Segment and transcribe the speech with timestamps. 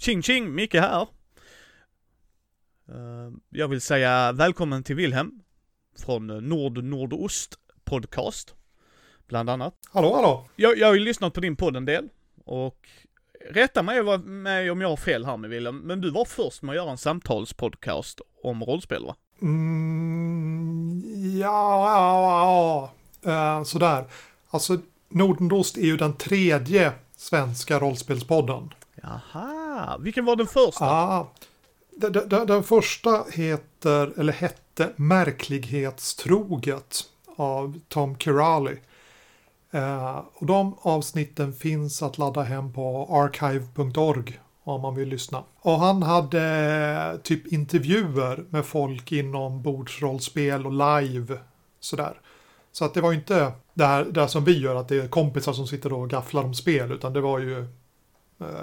[0.00, 1.00] Tjing tjing, Micke här.
[2.88, 5.30] Eh, Jag vill säga välkommen till Wilhelm
[5.98, 7.54] från Nord Nordost
[7.84, 8.54] podcast,
[9.28, 9.74] bland annat.
[9.92, 10.48] Hallå, hallå!
[10.56, 12.08] Jag, jag har ju lyssnat på din podd en del
[12.44, 12.88] och
[13.50, 14.00] rätta mig,
[14.70, 16.98] om jag har fel här med Wilhelm, men du var först med att göra en
[16.98, 19.16] samtalspodcast om rollspel va?
[19.42, 21.02] Mm,
[21.40, 22.92] ja, ja,
[23.22, 23.58] ja.
[23.58, 24.04] Eh, sådär.
[24.50, 24.78] Alltså,
[25.08, 28.74] Nordendost är ju den tredje svenska rollspelspodden.
[29.02, 29.59] Jaha,
[30.00, 30.84] vilken var den första?
[30.84, 31.26] Ah,
[31.96, 37.00] den, den, den första heter, eller hette Märklighetstroget
[37.36, 38.76] av Tom Kirali.
[39.70, 45.44] Eh, och de avsnitten finns att ladda hem på archive.org om man vill lyssna.
[45.60, 46.42] Och han hade
[47.12, 51.38] eh, typ intervjuer med folk inom bordsrollspel och live.
[51.80, 52.20] Sådär.
[52.72, 55.08] Så att det var inte det här, det här som vi gör, att det är
[55.08, 57.66] kompisar som sitter och gafflar om spel, utan det var ju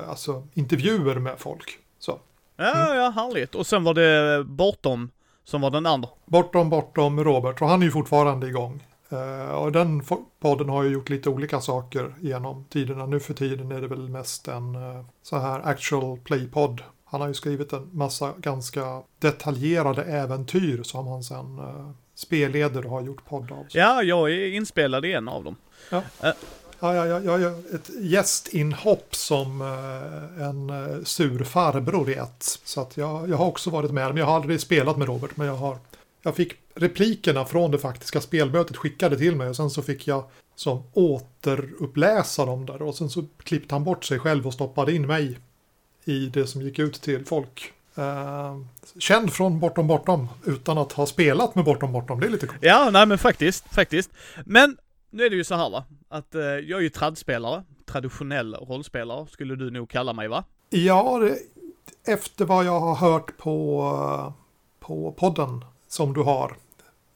[0.10, 1.78] alltså intervjuer med folk.
[2.00, 2.20] Så.
[2.56, 3.56] Ja, ja, härligt.
[3.56, 5.10] Och sen var det Bortom
[5.44, 6.10] som var den andra.
[6.26, 8.84] Bortom, bortom Robert, och han är ju fortfarande igång.
[9.10, 10.04] Eh, och den
[10.40, 13.06] podden har ju gjort lite olika saker genom tiderna.
[13.06, 16.82] Nu för tiden är det väl mest en eh, så här actual play-podd.
[17.06, 22.92] Han har ju skrivit en massa ganska detaljerade äventyr som han sen eh, spelleder och
[22.92, 23.66] har gjort podd av.
[23.70, 25.56] Ja, jag är inspelad i en av dem.
[25.92, 26.04] Ja,
[26.80, 32.60] ja, jag, jag gör ett gästinhopp som eh, en eh, sur farbror i ett.
[32.64, 35.38] Så att jag, jag har också varit med, men jag har aldrig spelat med Robert.
[35.38, 35.78] Men jag har,
[36.22, 40.24] jag fick replikerna från det faktiska spelmötet skickade till mig och sen så fick jag
[40.56, 45.08] som återuppläsa dem där och sen så klippte han bort sig själv och stoppade in
[45.08, 45.38] mig
[46.06, 47.74] i det som gick ut till folk.
[47.98, 48.62] Uh,
[49.00, 52.60] känd från Bortom Bortom utan att ha spelat med Bortom Bortom, det är lite coolt.
[52.62, 54.12] Ja, nej men faktiskt, faktiskt.
[54.46, 54.78] Men
[55.10, 59.28] nu är det ju så här va, att eh, jag är ju tradspelare, traditionell rollspelare
[59.28, 60.44] skulle du nog kalla mig va?
[60.70, 61.38] Ja, det,
[62.12, 64.34] efter vad jag har hört på, eh,
[64.80, 66.58] på podden som du har.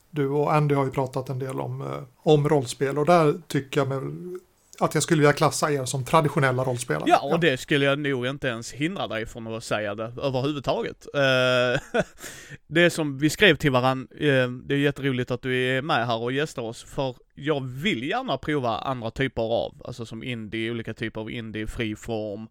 [0.10, 3.82] Du och Andy har ju pratat en del om, eh, om rollspel och där tycker
[3.82, 4.40] jag väl
[4.82, 7.04] att jag skulle vilja klassa er som traditionella rollspelare.
[7.08, 11.08] Ja, och det skulle jag nog inte ens hindra dig från att säga det överhuvudtaget.
[11.14, 12.02] Eh,
[12.68, 16.18] det som vi skrev till varann, eh, det är jätteroligt att du är med här
[16.18, 20.94] och gästar oss, för jag vill gärna prova andra typer av, alltså som indie, olika
[20.94, 22.48] typer av indie, fri form,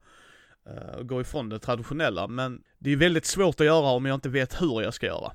[0.66, 4.28] eh, gå ifrån det traditionella, men det är väldigt svårt att göra om jag inte
[4.28, 5.32] vet hur jag ska göra.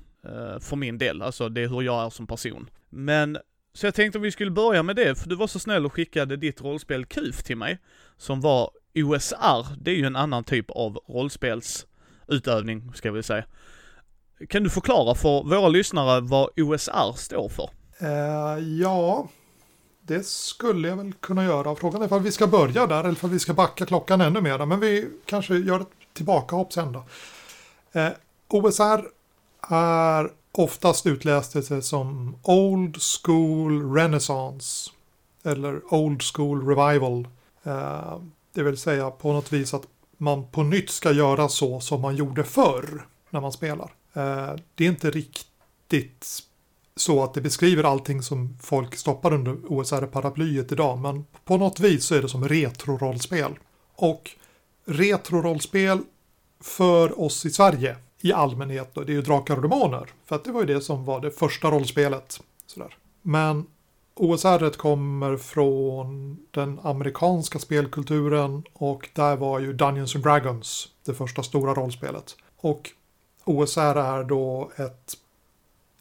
[0.60, 2.70] För min del, alltså det är hur jag är som person.
[2.88, 3.38] Men
[3.76, 5.92] så jag tänkte om vi skulle börja med det, för du var så snäll och
[5.92, 7.78] skickade ditt rollspel KUF till mig,
[8.16, 13.44] som var OSR, det är ju en annan typ av rollspelsutövning, ska vi säga.
[14.48, 17.70] Kan du förklara för våra lyssnare vad OSR står för?
[18.02, 19.28] Uh, ja,
[20.02, 21.76] det skulle jag väl kunna göra.
[21.76, 24.66] Frågan är ifall vi ska börja där eller ifall vi ska backa klockan ännu mer.
[24.66, 27.04] Men vi kanske gör ett tillbakahopp sen då.
[27.92, 28.12] Eh,
[28.48, 29.04] OSR
[29.68, 34.90] är oftast utläst som Old School Renaissance
[35.44, 37.28] eller Old School Revival.
[37.62, 38.18] Eh,
[38.52, 42.16] det vill säga på något vis att man på nytt ska göra så som man
[42.16, 43.92] gjorde förr när man spelar.
[44.12, 46.42] Eh, det är inte riktigt
[46.96, 52.04] så att det beskriver allting som folk stoppar under OSR-paraplyet idag, men på något vis
[52.04, 53.54] så är det som retro-rollspel.
[53.94, 54.30] Och
[54.84, 55.98] retro-rollspel
[56.60, 60.44] för oss i Sverige i allmänhet då, det är ju Drakar och Demoner, för att
[60.44, 62.40] det var ju det som var det första rollspelet.
[62.66, 62.96] Sådär.
[63.22, 63.66] Men
[64.14, 71.42] OSR kommer från den amerikanska spelkulturen och där var ju Dungeons and Dragons det första
[71.42, 72.36] stora rollspelet.
[72.56, 72.90] Och
[73.44, 75.16] OSR är då ett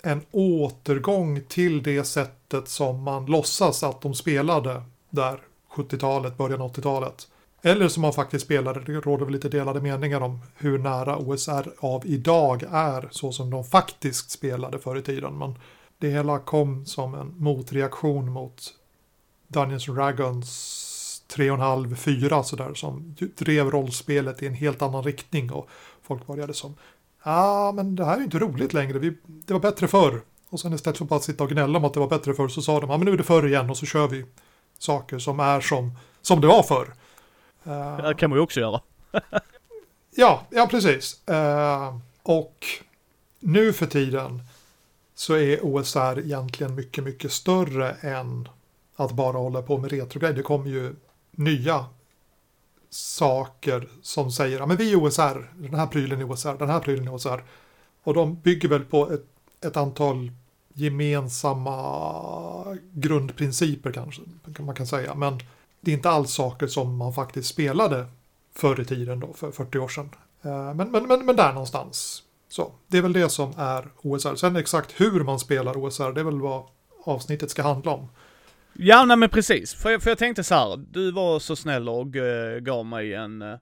[0.05, 6.73] en återgång till det sättet som man låtsas att de spelade där 70-talet, början av
[6.73, 7.27] 80-talet.
[7.67, 11.73] Eller som man faktiskt spelade, det råder väl lite delade meningar om hur nära OSR
[11.79, 15.37] av idag är så som de faktiskt spelade förr i tiden.
[15.37, 15.55] Men
[15.97, 18.73] det hela kom som en motreaktion mot
[19.47, 25.69] Dungeons Dragons 3,5-4 sådär som drev rollspelet i en helt annan riktning och
[26.01, 26.75] folk började som
[27.23, 28.99] Ja, men det här är ju inte roligt längre.
[28.99, 30.21] Vi, det var bättre förr.
[30.49, 32.47] Och sen istället för att bara sitta och gnälla om att det var bättre förr
[32.47, 34.25] så sa de, ja men nu är det förr igen och så kör vi
[34.79, 35.91] saker som är som,
[36.21, 36.93] som det var förr.
[37.65, 38.81] Eh, Det kan man ju också göra.
[40.15, 41.29] ja, ja precis.
[41.29, 42.65] Eh, och
[43.39, 44.41] nu för tiden
[45.15, 48.49] så är OSR egentligen mycket, mycket större än
[48.95, 50.35] att bara hålla på med retrogrejer.
[50.35, 50.95] Det kommer ju
[51.31, 51.85] nya
[52.89, 57.07] saker som säger, men vi är OSR, den här prylen är OSR, den här prylen
[57.07, 57.43] är OSR.
[58.03, 59.25] Och de bygger väl på ett,
[59.65, 60.31] ett antal
[60.73, 64.21] gemensamma grundprinciper kanske,
[64.55, 65.15] kan man kan säga.
[65.15, 65.39] Men
[65.85, 68.05] det är inte alls saker som man faktiskt spelade
[68.55, 70.09] förr i tiden då, för 40 år sedan.
[70.41, 72.23] Eh, men, men, men, men där någonstans.
[72.49, 74.35] Så, det är väl det som är OSR.
[74.35, 76.63] Sen exakt hur man spelar OSR, det är väl vad
[77.03, 78.09] avsnittet ska handla om.
[78.73, 79.73] Ja, nej men precis.
[79.73, 83.13] För jag, för jag tänkte så här, du var så snäll och uh, gav mig
[83.13, 83.57] en eh, uh,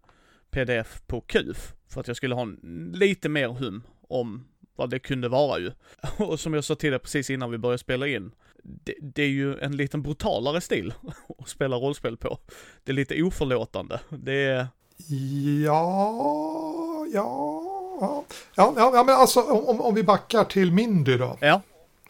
[0.52, 5.00] pdf på QF för att jag skulle ha en, lite mer hum om vad det
[5.00, 5.72] kunde vara ju.
[6.18, 8.32] Och som jag sa till dig precis innan vi började spela in,
[8.64, 10.94] det, det, är ju en liten brutalare stil
[11.40, 12.38] att spela rollspel på.
[12.84, 14.00] Det är lite oförlåtande.
[14.10, 14.68] Det är...
[15.66, 17.64] Ja, ja,
[18.56, 21.38] ja, ja, ja men alltså om, om vi backar till Mindy då.
[21.42, 21.62] Ja.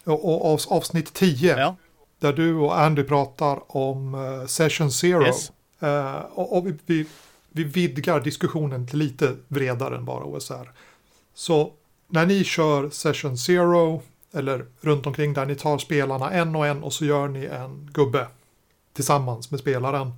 [0.04, 1.58] Och, och avsnitt 10.
[1.58, 1.76] Ja.
[2.20, 5.26] Där du och Andy pratar om uh, Session Zero.
[5.26, 5.52] Yes.
[5.84, 7.06] Uh, och, och vi, vi,
[7.50, 10.72] vi vidgar diskussionen till lite bredare än bara OSR.
[11.34, 11.74] Så
[12.08, 14.02] när ni kör Session Zero
[14.34, 17.90] eller runt omkring där ni tar spelarna en och en och så gör ni en
[17.94, 18.28] gubbe
[18.94, 20.12] tillsammans med spelaren.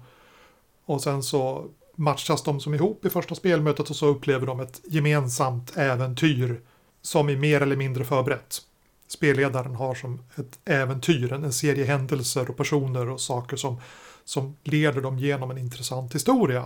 [0.86, 1.66] Och sen så
[1.96, 6.62] matchas de som ihop i första spelmötet och så upplever de ett gemensamt äventyr
[7.02, 8.62] som är mer eller mindre förberett.
[9.08, 13.82] Spelledaren har som ett äventyr, en serie händelser och personer och saker som,
[14.26, 16.66] som leder dem genom en intressant historia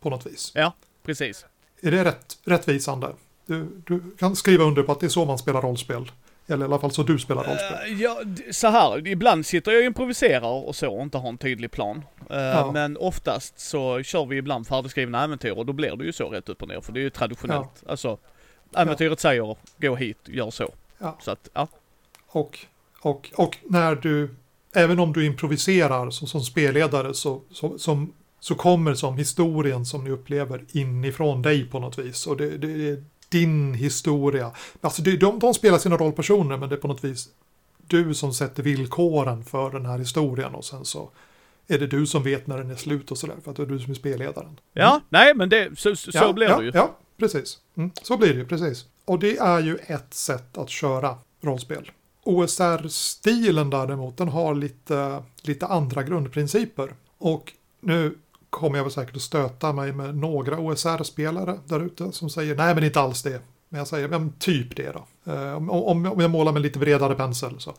[0.00, 0.52] på något vis.
[0.54, 0.72] Ja,
[1.02, 1.44] precis.
[1.80, 3.12] Är det rätt, rättvisande?
[3.46, 6.10] Du, du kan skriva under på att det är så man spelar rollspel.
[6.48, 7.92] Eller i alla fall så du spelar rollspel.
[7.92, 11.38] Uh, ja, så här, ibland sitter jag och improviserar och så och inte har en
[11.38, 12.04] tydlig plan.
[12.30, 12.70] Uh, ja.
[12.72, 16.48] Men oftast så kör vi ibland färdigskrivna äventyr och då blir det ju så rätt
[16.48, 16.80] upp och ner.
[16.80, 17.82] För det är ju traditionellt.
[17.84, 17.90] Ja.
[17.90, 18.18] Alltså,
[18.76, 19.16] äventyret ja.
[19.16, 20.74] säger gå hit, gör så.
[20.98, 21.18] Ja.
[21.20, 21.68] Så att, ja.
[22.26, 22.58] Och,
[23.00, 24.34] och, och när du,
[24.74, 30.04] även om du improviserar så, som spelledare så, så, som, så kommer som historien som
[30.04, 32.26] ni upplever inifrån dig på något vis.
[32.26, 34.52] Och det, det din historia.
[34.80, 37.28] Alltså de, de, de spelar sina rollpersoner men det är på något vis
[37.86, 41.10] du som sätter villkoren för den här historien och sen så
[41.66, 43.66] är det du som vet när den är slut och sådär för att det är
[43.66, 44.48] du som är spelledaren.
[44.48, 44.60] Mm.
[44.72, 46.70] Ja, nej men det, så, så ja, blir ja, det ju.
[46.74, 47.58] Ja, precis.
[47.76, 48.86] Mm, så blir det ju, precis.
[49.04, 51.90] Och det är ju ett sätt att köra rollspel.
[52.22, 56.94] OSR-stilen däremot, den har lite, lite andra grundprinciper.
[57.18, 58.18] Och nu
[58.50, 62.74] kommer jag väl säkert att stöta mig med några OSR-spelare där ute som säger nej
[62.74, 63.40] men inte alls det.
[63.68, 65.06] Men jag säger men typ det då.
[65.32, 67.74] Eh, om, om, om jag målar med lite bredare pensel så.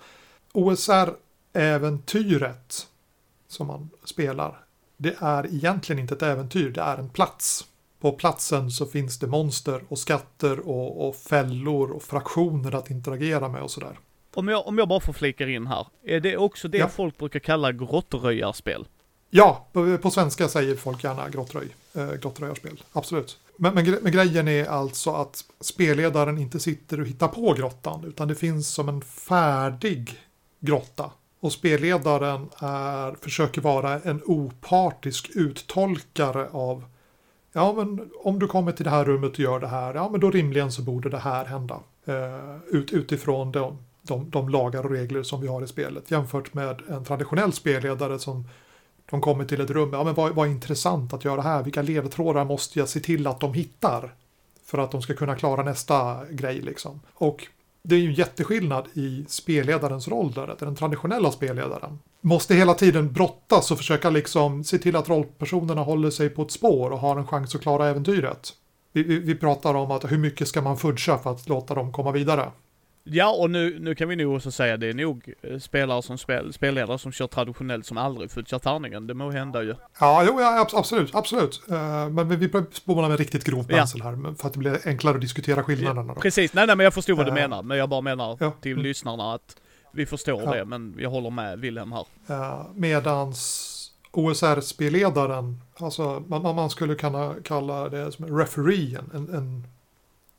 [0.54, 2.88] OSR-äventyret
[3.48, 4.60] som man spelar,
[4.98, 7.66] det är egentligen inte ett äventyr, det är en plats.
[8.00, 13.50] På platsen så finns det monster och skatter och, och fällor och fraktioner att interagera
[13.50, 14.00] med och sådär.
[14.34, 16.88] Om jag, om jag bara får flika in här, är det också det ja.
[16.88, 18.86] folk brukar kalla grottröjarspel?
[19.30, 19.68] Ja,
[20.02, 23.38] på svenska säger folk gärna grottröj, eh, grottröjarspel, absolut.
[23.58, 28.28] Men, men, men, grejen är alltså att spelledaren inte sitter och hittar på grottan, utan
[28.28, 30.20] det finns som en färdig
[30.60, 31.12] grotta.
[31.40, 36.84] Och spelledaren är, försöker vara en opartisk uttolkare av
[37.52, 40.20] Ja, men om du kommer till det här rummet och gör det här, ja men
[40.20, 41.80] då rimligen så borde det här hända.
[42.06, 46.12] Eh, ut, utifrån de, de, de lagar och regler som vi har i spelet.
[46.12, 48.46] Jämfört med en traditionell spelledare som
[49.10, 52.46] de kommer till ett rum, ja men vad, vad intressant att göra här, vilka ledtrådar
[52.46, 54.14] måste jag se till att de hittar?
[54.66, 57.00] För att de ska kunna klara nästa grej liksom.
[57.14, 57.48] Och
[57.84, 63.14] det är ju en jätteskillnad i spelledarens roll där, den traditionella spelledaren måste hela tiden
[63.14, 67.18] brottas och försöka liksom se till att rollpersonerna håller sig på ett spår och har
[67.18, 68.54] en chans att klara äventyret.
[68.94, 71.92] Vi, vi, vi pratar om att hur mycket ska man fudga för att låta dem
[71.92, 72.52] komma vidare.
[73.12, 76.18] Ja, och nu, nu kan vi nog också säga det är nog eh, spelare som
[76.18, 79.08] spel, spelledare som kör traditionellt som aldrig fudgar tärningen.
[79.08, 79.76] Det må hända ju.
[80.00, 81.62] Ja, jo, ja, absolut, absolut.
[81.72, 84.10] Uh, men vi spånar med riktigt grov pensel ja.
[84.10, 86.14] här för att det blir enklare att diskutera skillnaderna.
[86.16, 87.64] Ja, precis, nej, nej, men jag förstår vad du uh, menar.
[87.64, 88.52] Men jag bara menar ja.
[88.62, 88.84] till mm.
[88.84, 89.56] lyssnarna att
[89.94, 90.54] vi förstår ja.
[90.54, 92.06] det, men jag håller med Wilhelm här.
[92.74, 93.76] Medans
[94.12, 99.68] OSR-spelledaren, alltså man, man skulle kunna kalla det som referee, en, en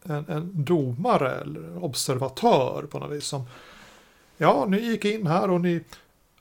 [0.05, 3.25] en, en domare eller observatör på något vis.
[3.25, 3.43] Som,
[4.37, 5.81] ja, ni gick in här och ni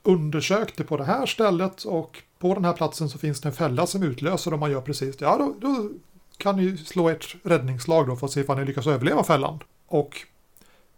[0.02, 3.86] undersökte på det här stället och på den här platsen så finns det en fälla
[3.86, 5.24] som utlöser om man gör precis det.
[5.24, 5.90] Ja, då, då
[6.36, 9.58] kan ni slå ert räddningsslag då för att se ifall ni lyckas överleva fällan.
[9.86, 10.26] Och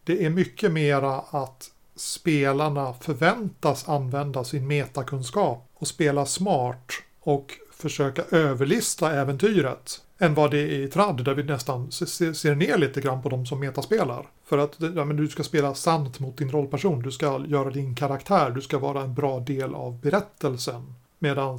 [0.04, 8.22] det är mycket mera att spelarna förväntas använda sin metakunskap och spela smart och försöka
[8.30, 13.22] överlista äventyret än vad det är i trad där vi nästan ser ner lite grann
[13.22, 14.26] på de som metaspelar.
[14.44, 17.94] För att ja, men du ska spela sant mot din rollperson, du ska göra din
[17.94, 20.94] karaktär, du ska vara en bra del av berättelsen.
[21.18, 21.58] Medan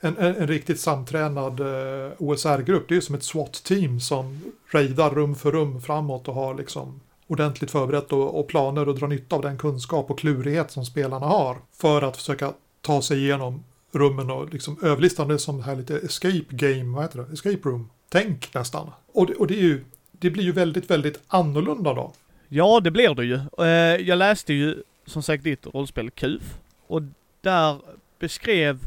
[0.00, 4.40] en, en, en riktigt samtränad eh, OSR-grupp, det är som ett SWAT-team som
[4.72, 9.08] raidar rum för rum framåt och har liksom ordentligt förberett och, och planer och drar
[9.08, 13.64] nytta av den kunskap och klurighet som spelarna har för att försöka ta sig igenom
[13.92, 17.32] rummen och liksom överlistan det är som här lite escape game, vad heter det?
[17.32, 17.90] Escape room.
[18.08, 18.90] Tänk nästan.
[19.12, 22.12] Och det, och det är ju, det blir ju väldigt, väldigt annorlunda då.
[22.48, 23.40] Ja, det blir det ju.
[23.58, 27.02] Eh, jag läste ju som sagt ditt rollspel KUF och
[27.40, 27.80] där
[28.18, 28.78] beskrev,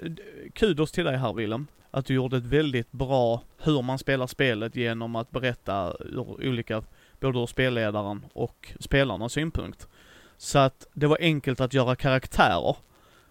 [0.00, 0.12] eh,
[0.52, 4.76] kudos till dig här Willem, att du gjorde ett väldigt bra hur man spelar spelet
[4.76, 6.82] genom att berätta ur olika,
[7.20, 9.88] både ur spelledaren och spelarnas synpunkt.
[10.36, 12.76] Så att det var enkelt att göra karaktärer.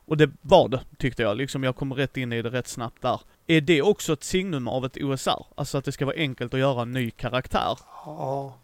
[0.05, 1.37] Och det var det, tyckte jag.
[1.37, 3.19] Liksom jag kom rätt in i det rätt snabbt där.
[3.47, 5.45] Är det också ett signum av ett OSR?
[5.55, 7.79] Alltså att det ska vara enkelt att göra en ny karaktär?
[8.05, 8.55] Ja,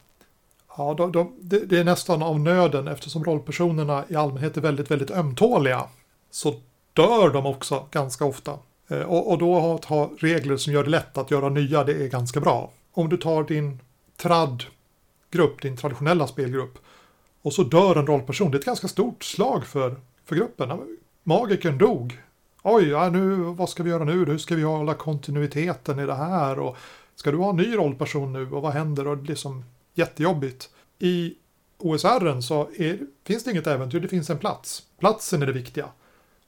[0.77, 5.11] ja de, de, det, är nästan av nöden eftersom rollpersonerna i allmänhet är väldigt, väldigt
[5.11, 5.83] ömtåliga.
[6.31, 6.53] Så
[6.93, 8.59] dör de också ganska ofta.
[8.87, 11.93] Eh, och, och då att ha regler som gör det lätt att göra nya, det
[11.93, 12.71] är ganska bra.
[12.93, 13.79] Om du tar din
[14.17, 16.77] trad-grupp, din traditionella spelgrupp,
[17.41, 19.95] och så dör en rollperson, det är ett ganska stort slag för,
[20.25, 20.71] för gruppen.
[21.23, 22.21] Magikern dog.
[22.63, 24.25] Oj, ja, nu, vad ska vi göra nu?
[24.25, 26.59] Hur ska vi hålla kontinuiteten i det här?
[26.59, 26.77] Och
[27.15, 28.51] ska du ha en ny rollperson nu?
[28.51, 29.07] Och vad händer?
[29.07, 29.63] Och det blir som
[29.93, 30.69] jättejobbigt.
[30.99, 31.33] I
[31.77, 34.83] OSR så är, finns det inget äventyr, det finns en plats.
[34.99, 35.89] Platsen är det viktiga.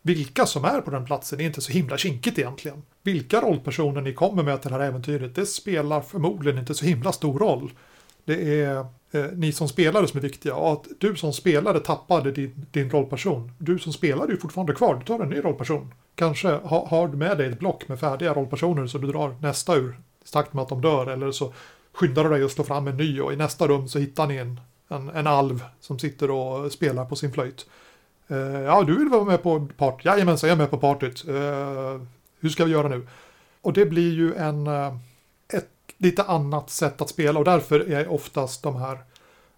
[0.01, 2.83] Vilka som är på den platsen är inte så himla kinkigt egentligen.
[3.03, 7.11] Vilka rollpersoner ni kommer med till det här äventyret, det spelar förmodligen inte så himla
[7.11, 7.71] stor roll.
[8.25, 12.31] Det är eh, ni som spelare som är viktiga och att du som spelare tappade
[12.31, 13.51] din, din rollperson.
[13.57, 15.93] Du som spelare är ju fortfarande kvar, du tar en ny rollperson.
[16.15, 19.75] Kanske ha, har du med dig ett block med färdiga rollpersoner så du drar nästa
[19.75, 21.53] ur i takt med att de dör eller så
[21.93, 24.37] skyndar du dig att slå fram en ny och i nästa rum så hittar ni
[24.37, 27.65] en, en, en alv som sitter och spelar på sin flöjt.
[28.27, 30.05] Eh, ja, du vill vara med på partyt?
[30.05, 31.27] Jajamensan, jag är med på partyt.
[31.27, 32.01] Eh,
[32.39, 33.07] hur ska vi göra nu?
[33.61, 34.95] Och det blir ju en, eh,
[35.97, 38.97] lite annat sätt att spela och därför är oftast de här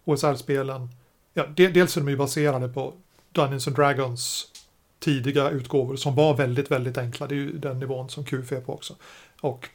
[0.03, 0.89] OSR-spelen,
[1.33, 2.93] ja, dels är de ju baserade på
[3.31, 4.51] Dungeons and Dragons
[4.99, 7.27] tidiga utgåvor som var väldigt, väldigt enkla.
[7.27, 8.95] Det är ju den nivån som QF är på också.
[9.41, 9.69] Och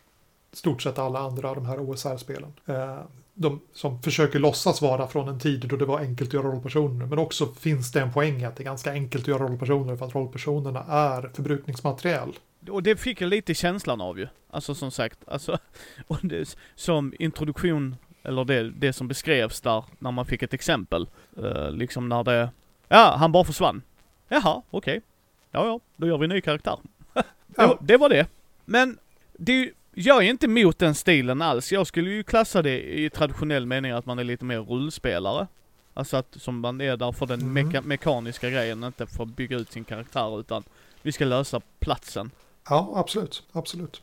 [0.53, 2.53] stort sett alla andra av de här OSR-spelen.
[2.67, 2.99] Eh,
[3.35, 7.07] de som försöker låtsas vara från en tid då det var enkelt att göra rollpersoner.
[7.07, 10.07] Men också finns det en poäng att det är ganska enkelt att göra rollpersoner för
[10.07, 12.37] att rollpersonerna är förbrukningsmaterial.
[12.71, 14.29] Och det fick jag lite känslan av ju.
[14.51, 15.59] Alltså som sagt, alltså,
[16.07, 21.09] och det, som introduktion, eller det, det som beskrevs där, när man fick ett exempel.
[21.39, 22.51] Uh, liksom när det,
[22.89, 23.83] ja, han bara försvann.
[24.29, 24.97] Jaha, okej.
[24.97, 25.01] Okay.
[25.51, 26.77] Ja, ja, då gör vi en ny karaktär.
[27.15, 27.23] det,
[27.57, 27.79] ja.
[27.81, 28.27] det var det.
[28.65, 28.99] Men
[29.33, 31.73] det, jag är inte emot den stilen alls.
[31.73, 35.47] Jag skulle ju klassa det i traditionell mening att man är lite mer rullspelare.
[35.95, 37.67] Alltså att som man är där för den mm.
[37.67, 40.65] meka mekaniska grejen, inte för att bygga ut sin karaktär utan
[41.03, 42.31] vi ska lösa platsen.
[42.69, 44.03] Ja, absolut, absolut.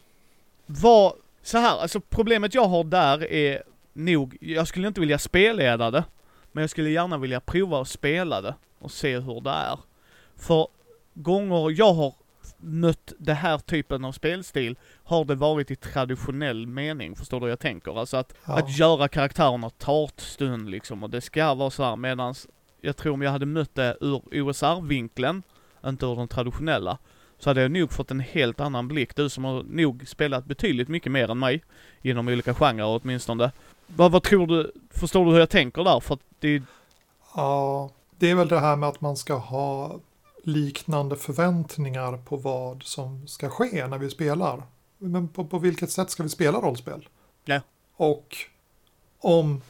[0.66, 3.64] Vad, så här, alltså problemet jag har där är
[3.94, 6.04] nog, jag skulle inte vilja spelleda det,
[6.52, 9.80] men jag skulle gärna vilja prova att spela det och se hur det är.
[10.36, 10.68] För
[11.14, 12.14] gånger jag har
[12.58, 17.50] mött det här typen av spelstil har det varit i traditionell mening, förstår du hur
[17.50, 18.00] jag tänker?
[18.00, 18.58] Alltså att, ja.
[18.60, 19.72] att göra karaktärerna
[20.18, 22.48] stund liksom och det ska vara så här medans
[22.82, 25.44] jag tror om jag hade mött det ur OSR-vinkeln,
[25.86, 26.98] inte ur den traditionella,
[27.40, 29.16] så hade jag nog fått en helt annan blick.
[29.16, 31.64] Du som har nog spelat betydligt mycket mer än mig,
[32.02, 33.52] inom olika genrer åtminstone.
[33.88, 36.00] Vad, vad tror du, förstår du hur jag tänker där?
[36.00, 36.64] För att det...
[37.36, 40.00] Ja, det är väl det här med att man ska ha
[40.48, 44.64] liknande förväntningar på vad som ska ske när vi spelar.
[44.98, 47.08] Men på, på vilket sätt ska vi spela rollspel?
[47.46, 47.62] Ja.
[47.98, 48.36] Och
[49.20, 49.62] om,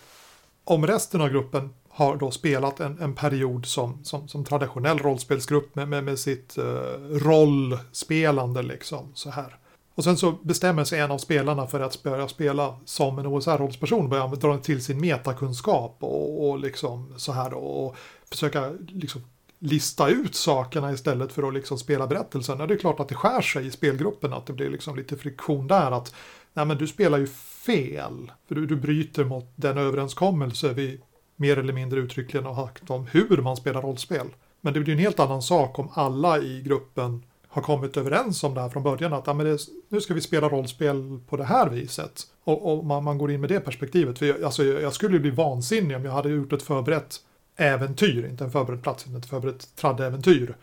[0.63, 5.75] om resten av gruppen har då spelat en, en period som, som, som traditionell rollspelsgrupp
[5.75, 6.63] med, med, med sitt uh,
[7.11, 9.57] rollspelande liksom så här.
[9.95, 14.09] Och sen så bestämmer sig en av spelarna för att börja spela som en OSR-rollsperson,
[14.09, 17.95] börja dra till sin metakunskap och, och liksom så här då, och
[18.29, 19.21] försöka liksom
[19.59, 22.59] lista ut sakerna istället för att liksom spela berättelsen.
[22.59, 25.17] Ja, det är klart att det skär sig i spelgruppen, att det blir liksom lite
[25.17, 25.91] friktion där.
[25.91, 26.13] att
[26.53, 31.01] Nej, men du spelar ju fel, för du, du bryter mot den överenskommelse vi
[31.35, 34.27] mer eller mindre uttryckligen har haft om hur man spelar rollspel.
[34.61, 38.53] Men det blir en helt annan sak om alla i gruppen har kommit överens om
[38.53, 39.13] det här från början.
[39.13, 39.59] Att ja, men det,
[39.89, 42.21] nu ska vi spela rollspel på det här viset.
[42.43, 44.19] Och, och man, man, går in med det perspektivet.
[44.19, 47.15] För jag, alltså, jag skulle bli vansinnig om jag hade gjort ett förberett
[47.57, 50.55] äventyr, inte en förberedd plats, inte ett förberett traddäventyr.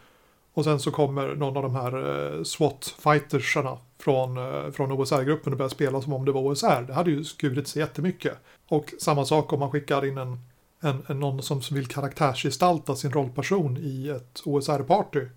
[0.55, 5.59] Och sen så kommer någon av de här eh, SWAT-fightersarna från, eh, från OSR-gruppen och
[5.59, 6.83] börjar spela som om det var OSR.
[6.87, 8.39] Det hade ju skurit sig jättemycket.
[8.69, 10.39] Och samma sak om man skickar in en,
[10.81, 15.29] en, en någon som vill karaktärsgestalta sin rollperson i ett OSR-party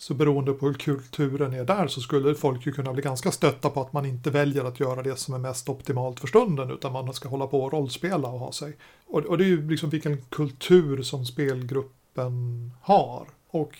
[0.00, 3.70] så beroende på hur kulturen är där så skulle folk ju kunna bli ganska stötta
[3.70, 6.92] på att man inte väljer att göra det som är mest optimalt för stunden utan
[6.92, 8.76] man ska hålla på och rollspela och ha sig.
[9.06, 13.26] Och, och det är ju liksom vilken kultur som spelgruppen har.
[13.50, 13.78] Och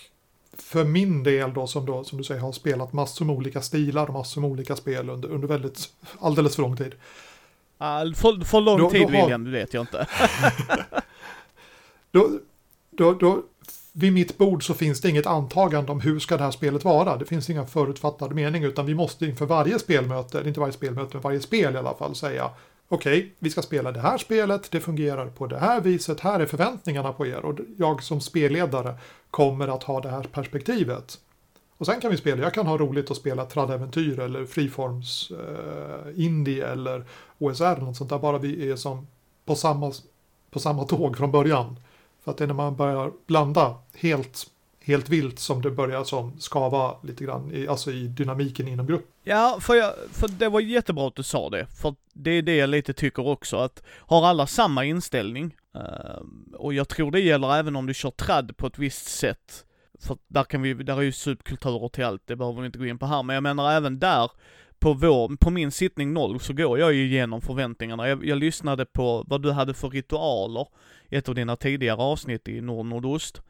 [0.53, 4.07] för min del då som, då, som du säger, har spelat massor med olika stilar
[4.07, 6.93] och massor med olika spel under, under väldigt, alldeles för lång tid.
[7.81, 10.07] Uh, för, för lång Då- tid då har- William, det vet jag inte.
[12.11, 12.29] Då,
[12.91, 13.43] då, då,
[13.93, 17.17] vid mitt bord så finns det inget antagande om hur ska det här spelet vara.
[17.17, 21.09] Det finns inga förutfattade mening utan vi måste inför varje spelmöte, eller inte varje spelmöte,
[21.13, 22.51] men varje spel i alla fall säga
[22.91, 26.45] okej, vi ska spela det här spelet, det fungerar på det här viset, här är
[26.45, 28.95] förväntningarna på er och jag som spelledare
[29.31, 31.19] kommer att ha det här perspektivet.
[31.77, 36.25] Och sen kan vi spela, jag kan ha roligt att spela tradäventyr eller friforms eh,
[36.25, 37.05] indie eller
[37.37, 39.07] OSR eller något sånt där, bara vi är som
[39.45, 39.93] på samma,
[40.51, 41.75] på samma tåg från början.
[42.23, 44.47] För att det är när man börjar blanda helt,
[44.79, 49.05] helt vilt som det börjar som skava lite grann, i, alltså i dynamiken inom grupp.
[49.23, 51.67] Ja, för, jag, för det var jättebra att du sa det.
[51.81, 56.21] För det är det jag lite tycker också, att har alla samma inställning, eh,
[56.53, 59.65] och jag tror det gäller även om du kör tradd på ett visst sätt,
[59.99, 62.85] för där kan vi, där är ju subkulturer till allt, det behöver vi inte gå
[62.85, 64.31] in på här, men jag menar även där,
[64.81, 68.07] på vår, på min sittning noll så går jag ju igenom förväntningarna.
[68.09, 70.67] Jag, jag lyssnade på vad du hade för ritualer
[71.09, 73.41] i ett av dina tidigare avsnitt i Nord Nordost.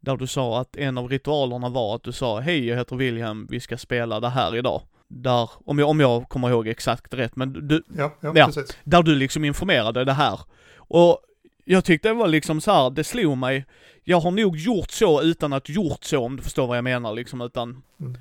[0.00, 3.46] Där du sa att en av ritualerna var att du sa hej jag heter William,
[3.50, 4.82] vi ska spela det här idag.
[5.08, 8.46] Där, om jag, om jag kommer ihåg exakt rätt, men du, Ja, ja, Ja.
[8.46, 8.76] precis.
[8.84, 10.40] där du liksom informerade det här.
[10.76, 11.18] Och
[11.64, 13.64] jag tyckte det var liksom så här, det slog mig,
[14.04, 17.12] jag har nog gjort så utan att gjort så om du förstår vad jag menar
[17.12, 18.18] liksom, utan Mm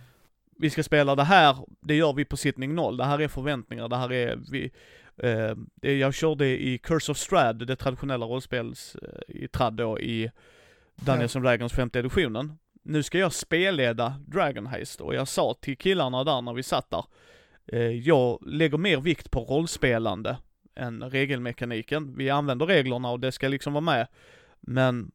[0.59, 3.87] vi ska spela det här, det gör vi på sittning noll, det här är förväntningar,
[3.87, 4.71] det här är vi,
[5.17, 10.31] eh, jag körde i Curse of Strad, det traditionella rollspels, eh, i trad då i
[10.95, 12.57] Dungeons and Dragons femte editionen.
[12.83, 16.89] Nu ska jag spelleda Dragon Heist och jag sa till killarna där när vi satt
[16.89, 17.05] där,
[17.67, 20.37] eh, jag lägger mer vikt på rollspelande
[20.75, 22.17] än regelmekaniken.
[22.17, 24.07] Vi använder reglerna och det ska liksom vara med.
[24.59, 25.11] Men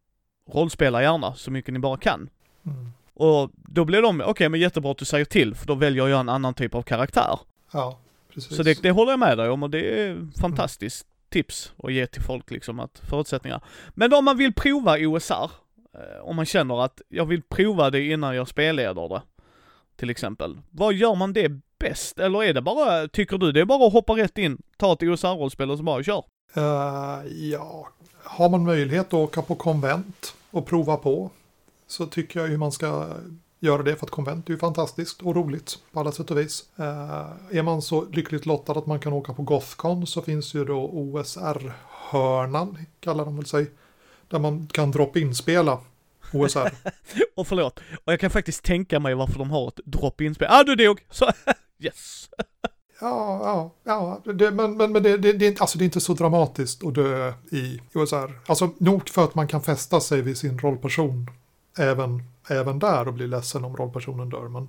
[0.51, 2.29] rollspela gärna så mycket ni bara kan.
[2.67, 2.93] Mm.
[3.23, 6.21] Och då blir de, okej men jättebra att du säger till för då väljer jag
[6.21, 7.39] en annan typ av karaktär.
[7.73, 7.99] Ja,
[8.35, 8.57] precis.
[8.57, 12.07] Så det, det håller jag med dig om och det är fantastiskt tips att ge
[12.07, 13.61] till folk liksom att förutsättningar.
[13.95, 15.51] Men om man vill prova OSR,
[15.95, 19.23] eh, om man känner att jag vill prova det innan jag spelleder det,
[19.97, 20.59] till exempel.
[20.71, 22.19] Vad gör man det bäst?
[22.19, 25.03] Eller är det bara, tycker du det är bara att hoppa rätt in, ta ett
[25.03, 26.25] OSR-rollspel och så bara kör?
[26.55, 27.89] Eh, ja,
[28.25, 31.31] har man möjlighet att åka på konvent och prova på
[31.93, 33.07] så tycker jag ju man ska
[33.61, 36.65] göra det för att konvent är ju fantastiskt och roligt på alla sätt och vis.
[36.77, 40.65] Eh, är man så lyckligt lottad att man kan åka på Gothcon så finns ju
[40.65, 43.71] då OSR-hörnan, kallar de väl sig,
[44.29, 45.79] där man kan drop-in-spela
[46.33, 46.71] OSR.
[47.35, 50.49] Och förlåt, och jag kan faktiskt tänka mig varför de har ett drop-in-spel.
[50.51, 51.07] Ah, du dog!
[51.11, 51.31] Så,
[51.79, 52.29] yes!
[53.01, 53.41] Ja,
[53.85, 54.33] ja, ja.
[54.33, 56.85] Det, men, men, men det, det, det, är inte- alltså det är inte så dramatiskt
[56.85, 58.41] att dö i OSR.
[58.47, 61.27] Alltså nog för att man kan fästa sig vid sin rollperson
[61.79, 64.49] även, även där och bli ledsen om rollpersonen dör.
[64.49, 64.69] Men,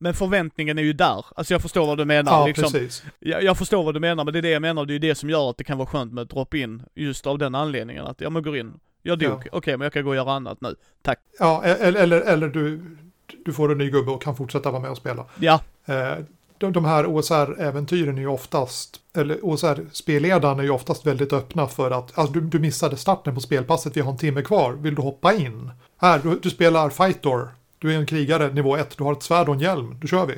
[0.00, 1.26] Men förväntningen är ju där.
[1.36, 2.32] Alltså jag förstår vad du menar.
[2.32, 2.62] ja, liksom.
[2.72, 3.02] precis.
[3.18, 4.84] Jag, jag förstår vad du menar, men det är det jag menar.
[4.84, 6.82] Det är ju det som gör att det kan vara skönt med drop-in.
[6.94, 8.80] Just av den anledningen att, ja men går in.
[9.02, 9.42] Jag dog.
[9.44, 9.50] Ja.
[9.52, 10.74] Okej, men jag kan gå och göra annat nu.
[11.02, 11.18] Tack.
[11.38, 12.96] Ja, eller, eller, eller du,
[13.44, 15.26] du får en ny gubbe och kan fortsätta vara med och spela.
[15.40, 16.14] Ja, Eh,
[16.58, 21.90] de, de här OSR-äventyren är ju oftast, eller OSR-spelledaren är ju oftast väldigt öppna för
[21.90, 25.02] att, alltså du, du missade starten på spelpasset, vi har en timme kvar, vill du
[25.02, 25.70] hoppa in?
[25.96, 29.48] Här, du, du spelar Fightor, du är en krigare nivå 1, du har ett svärd
[29.48, 30.34] och en hjälm, då kör vi.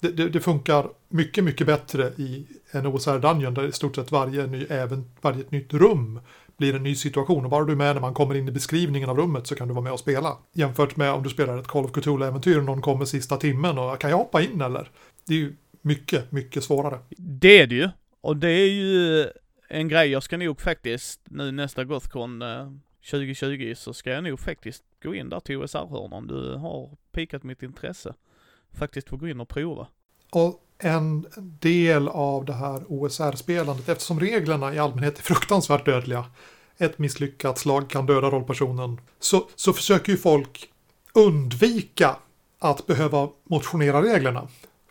[0.00, 4.46] Det, det, det funkar mycket, mycket bättre i en OSR-dungeon där i stort sett varje,
[4.46, 6.20] ny, även, varje nytt rum
[6.58, 9.10] blir en ny situation och bara du är med när man kommer in i beskrivningen
[9.10, 10.36] av rummet så kan du vara med och spela.
[10.52, 14.00] Jämfört med om du spelar ett Call of Cthulhu-äventyr och någon kommer sista timmen och
[14.00, 14.90] kan jag hoppa in eller?
[15.28, 16.98] Det är ju mycket, mycket svårare.
[17.16, 17.88] det är det ju.
[18.20, 19.26] Och det är ju
[19.68, 22.72] en grej jag ska nog faktiskt, nu nästa Gothcon eh,
[23.10, 26.26] 2020 så ska jag nog faktiskt gå in där till OSR-hörnan.
[26.26, 28.14] Du har pikat mitt intresse.
[28.72, 29.86] Faktiskt få gå in och prova.
[30.30, 31.26] Och en
[31.60, 36.24] del av det här OSR-spelandet, eftersom reglerna i allmänhet är fruktansvärt dödliga,
[36.78, 40.68] ett misslyckat slag kan döda rollpersonen, så, så försöker ju folk
[41.14, 42.16] undvika
[42.58, 44.48] att behöva motionera reglerna.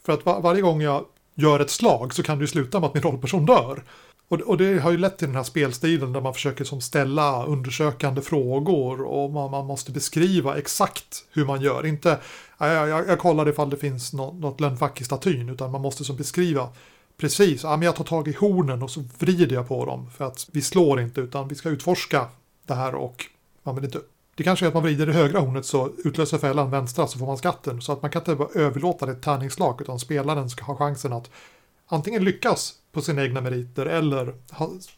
[0.08, 2.88] För att var, varje gång jag gör ett slag så kan det ju sluta med
[2.88, 3.84] att min rollperson dör.
[4.28, 7.46] Och, och det har ju lett till den här spelstilen där man försöker som ställa
[7.46, 11.86] undersökande frågor och man, man måste beskriva exakt hur man gör.
[11.86, 12.20] Inte,
[12.58, 16.04] jag, jag, jag kollar ifall det finns något, något lönnfack i statyn, utan man måste
[16.04, 16.70] som beskriva
[17.18, 20.26] precis, ja, men jag tar tag i hornen och så vrider jag på dem för
[20.26, 22.28] att vi slår inte utan vi ska utforska
[22.68, 23.26] det här och
[23.64, 24.00] man vill inte
[24.38, 27.26] det kanske är att man vrider det högra hornet så utlöser fällan vänstra så får
[27.26, 27.82] man skatten.
[27.82, 31.14] Så att man kan inte bara överlåta det ett tärningsslag utan spelaren ska ha chansen
[31.14, 31.32] att
[31.88, 34.34] antingen lyckas på sina egna meriter eller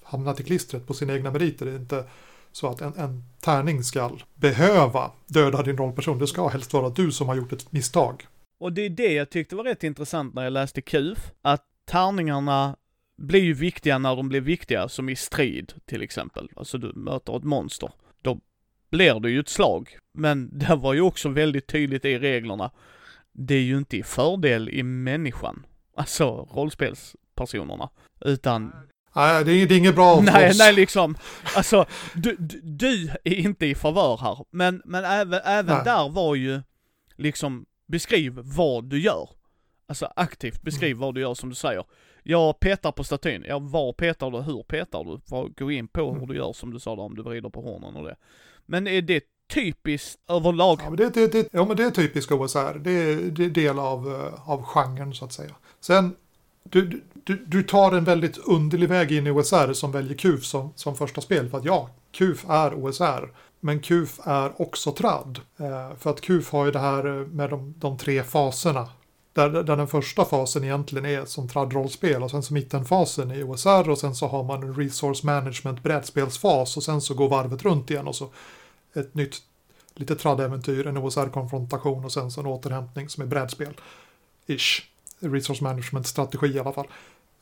[0.04, 1.66] hamna till klistret på sina egna meriter.
[1.66, 2.04] Det är inte
[2.52, 6.20] Så att en, en tärning ska behöva döda din rollperson.
[6.20, 8.28] Det ska helst vara du som har gjort ett misstag.
[8.60, 12.76] Och det är det jag tyckte var rätt intressant när jag läste KUF, att tärningarna
[13.18, 16.50] blir ju viktiga när de blir viktiga, som i strid till exempel.
[16.56, 17.92] Alltså du möter ett monster.
[18.90, 19.98] Blir det ju ett slag.
[20.14, 22.72] Men det var ju också väldigt tydligt i reglerna.
[23.32, 25.66] Det är ju inte i fördel i människan.
[25.96, 27.90] Alltså rollspelspersonerna.
[28.26, 28.72] Utan
[29.16, 31.18] Nej, det är, inget bra Nej, nej liksom.
[31.56, 34.46] Alltså, du, du, du, är inte i favör här.
[34.52, 35.84] Men, men även, även nej.
[35.86, 36.62] där var ju
[37.16, 39.30] liksom, beskriv vad du gör.
[39.88, 41.00] Alltså aktivt beskriv mm.
[41.00, 41.84] vad du gör som du säger.
[42.24, 43.46] Jag petar på statyn.
[43.48, 44.38] Ja, var petar du?
[44.38, 45.20] Hur petar du?
[45.58, 46.20] Gå in på mm.
[46.20, 48.16] hur du gör som du sa då, om du vrider på hornen och det.
[48.70, 50.80] Men är det typiskt överlag?
[50.84, 52.80] Ja, men det, det, det, ja, men det är typiskt OSR.
[52.80, 55.56] Det är, det är del av, eh, av genren så att säga.
[55.82, 56.16] Sen,
[56.64, 60.74] du, du, du tar en väldigt underlig väg in i OSR som väljer KUF som,
[60.76, 61.50] som första spel.
[61.50, 63.34] För att ja, KUF är OSR.
[63.60, 65.40] Men KUF är också tradd.
[65.60, 68.90] Eh, för att KUF har ju det här eh, med de, de tre faserna
[69.34, 73.90] där, där den första fasen egentligen är som tradd-rollspel och sen så mittenfasen i OSR
[73.90, 77.92] och sen så har man en resource management brädspelsfas och sen så går varvet runt
[77.92, 78.30] igen och så
[78.94, 79.42] ett nytt
[79.94, 83.74] lite traddäventyr, en OSR-konfrontation och sen så en återhämtning som är brädspel.
[84.48, 84.86] Ish.
[85.20, 86.88] Resource management-strategi i alla fall.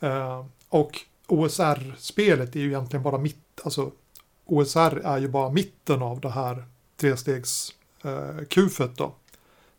[0.04, 3.92] Uh, och OSR-spelet är ju egentligen bara mitt, alltså
[4.46, 9.14] OSR är ju bara mitten av det här trestegs eh, uh, kufet då.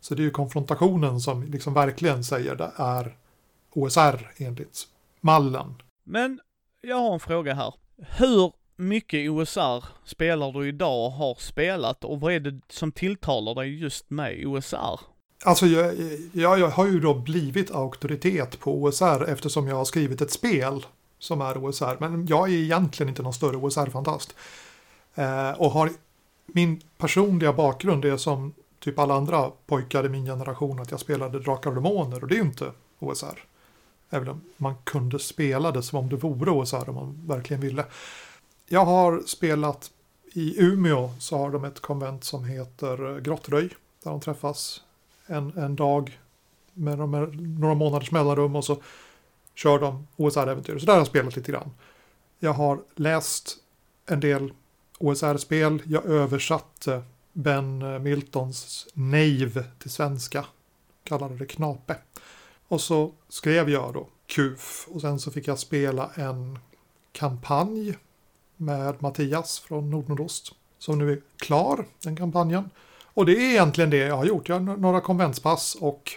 [0.00, 3.16] Så det är ju konfrontationen som liksom verkligen säger det är
[3.70, 4.88] OSR enligt
[5.20, 5.74] mallen.
[6.04, 6.40] Men
[6.80, 7.74] jag har en fråga här.
[7.96, 13.54] Hur mycket OSR spelar du idag och har spelat och vad är det som tilltalar
[13.54, 15.00] dig just med OSR?
[15.44, 15.94] Alltså jag,
[16.32, 20.86] jag, jag har ju då blivit auktoritet på OSR eftersom jag har skrivit ett spel
[21.18, 21.96] som är OSR.
[21.98, 24.34] Men jag är egentligen inte någon större OSR-fantast.
[25.14, 25.90] Eh, och har
[26.46, 31.40] min personliga bakgrund är som typ alla andra pojkar i min generation att jag spelade
[31.40, 33.44] Drakar och Demoner och det är ju inte OSR.
[34.10, 37.84] Även om man kunde spela det som om det vore OSR om man verkligen ville.
[38.70, 39.90] Jag har spelat
[40.32, 43.68] i Umeå så har de ett konvent som heter eh, Grottröj.
[44.02, 44.82] Där de träffas
[45.26, 46.18] en, en dag
[46.74, 48.82] med, med några månaders mellanrum och så
[49.54, 50.78] kör de OSR-äventyr.
[50.78, 51.70] Så där har jag spelat lite grann.
[52.38, 53.56] Jag har läst
[54.06, 54.52] en del
[54.98, 55.82] OSR-spel.
[55.86, 57.02] Jag översatte
[57.32, 60.44] Ben eh, Miltons Nave till svenska.
[61.04, 61.96] Kallade det Knape.
[62.68, 66.58] Och så skrev jag då KUF och sen så fick jag spela en
[67.12, 67.96] kampanj
[68.58, 72.70] med Mattias från Nordnordost som nu är klar, den kampanjen.
[73.04, 74.48] Och det är egentligen det jag har gjort.
[74.48, 76.12] Jag har några konventspass och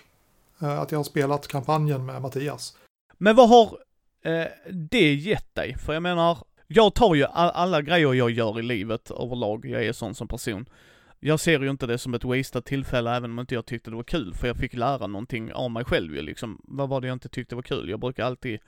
[0.62, 2.78] eh, att jag har spelat kampanjen med Mattias.
[3.18, 3.78] Men vad har
[4.24, 5.78] eh, det gett dig?
[5.78, 9.94] För jag menar, jag tar ju alla grejer jag gör i livet överlag, jag är
[9.94, 10.66] sån som person
[11.24, 13.96] jag ser ju inte det som ett wasted tillfälle även om inte jag tyckte det
[13.96, 16.62] var kul, för jag fick lära någonting av mig själv ju liksom.
[16.64, 17.90] Vad var det jag inte tyckte var kul?
[17.90, 18.60] Jag brukar alltid,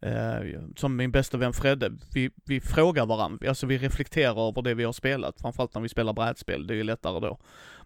[0.00, 4.74] eh, som min bästa vän Fredde, vi, vi frågar varandra, alltså vi reflekterar över det
[4.74, 7.38] vi har spelat, framförallt när vi spelar brädspel, det är ju lättare då.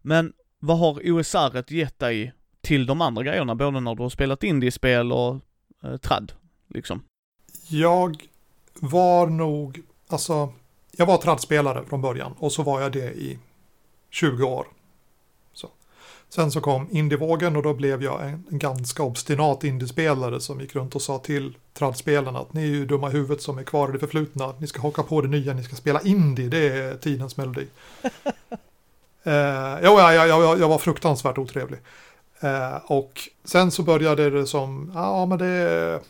[0.02, 4.44] Men vad har OSR gett dig till de andra grejerna, både när du har spelat
[4.44, 5.36] indiespel och
[5.84, 6.32] eh, tradd,
[6.68, 7.02] liksom?
[7.68, 8.16] Jag
[8.74, 10.52] var nog, alltså,
[10.96, 13.38] jag var traddspelare från början och så var jag det i
[14.10, 14.66] 20 år.
[16.34, 20.74] Sen så kom indievågen och då blev jag en, en ganska obstinat indiespelare som gick
[20.74, 23.88] runt och sa till traddspelarna att ni är ju dumma i huvudet som är kvar
[23.88, 24.54] i det förflutna.
[24.58, 27.66] Ni ska haka på det nya, ni ska spela indie, det är tidens melodi.
[29.22, 29.32] eh,
[29.82, 31.78] ja, jag, jag, jag var fruktansvärt otrevlig.
[32.40, 36.00] Eh, och sen så började det som, ja men det,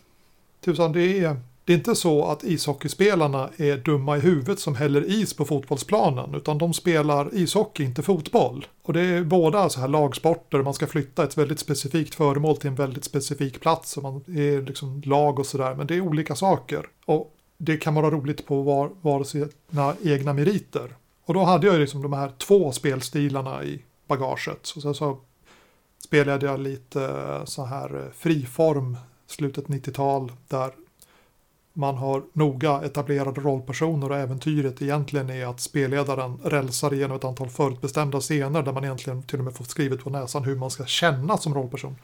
[0.65, 5.11] tusan det är det är inte så att ishockeyspelarna är dumma i huvudet som häller
[5.11, 8.67] is på fotbollsplanen, utan de spelar ishockey, inte fotboll.
[8.83, 12.69] Och det är båda så här lagsporter, man ska flytta ett väldigt specifikt föremål till
[12.69, 16.35] en väldigt specifik plats, och man är liksom lag och sådär, men det är olika
[16.35, 16.87] saker.
[17.05, 20.95] Och det kan vara roligt på var, var sina egna meriter.
[21.25, 24.59] Och då hade jag liksom de här två spelstilarna i bagaget.
[24.63, 25.19] Så sen så
[26.05, 28.97] spelade jag lite eh, så här eh, friform
[29.27, 30.71] slutet 90-tal där
[31.73, 37.49] man har noga etablerade rollpersoner och äventyret egentligen är att spelledaren rälsar igenom ett antal
[37.49, 40.85] förutbestämda scener där man egentligen till och med får skrivet på näsan hur man ska
[40.85, 41.97] känna som rollperson.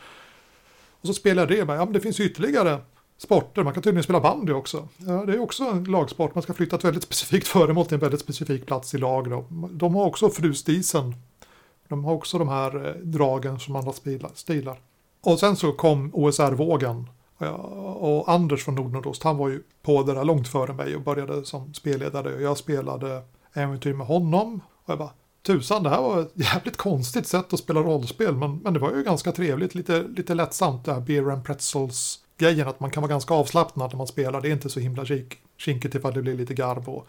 [1.00, 2.78] Och så spelar jag det med, ja men det finns ytterligare
[3.18, 4.88] sporter, man kan tydligen spela bandy också.
[4.96, 8.00] Ja, det är också en lagsport, man ska flytta ett väldigt specifikt föremål till en
[8.00, 9.30] väldigt specifik plats i lag.
[9.30, 9.44] Då.
[9.70, 11.14] De har också frustisen.
[11.88, 13.92] De har också de här eh, dragen som andra
[14.34, 14.80] stilar.
[15.20, 17.06] Och sen så kom OSR-vågen
[17.46, 21.44] och Anders från Nordnordost, han var ju på det där långt före mig och började
[21.44, 22.42] som spelledare.
[22.42, 23.22] Jag spelade
[23.52, 24.60] äventyr med honom.
[24.84, 28.56] Och jag bara, tusan det här var ett jävligt konstigt sätt att spela rollspel men,
[28.56, 32.68] men det var ju ganska trevligt, lite, lite lättsamt det här beer and pretzels grejen
[32.68, 35.04] att man kan vara ganska avslappnad när man spelar, det är inte så himla
[35.56, 37.06] kinkigt ifall det blir lite garv och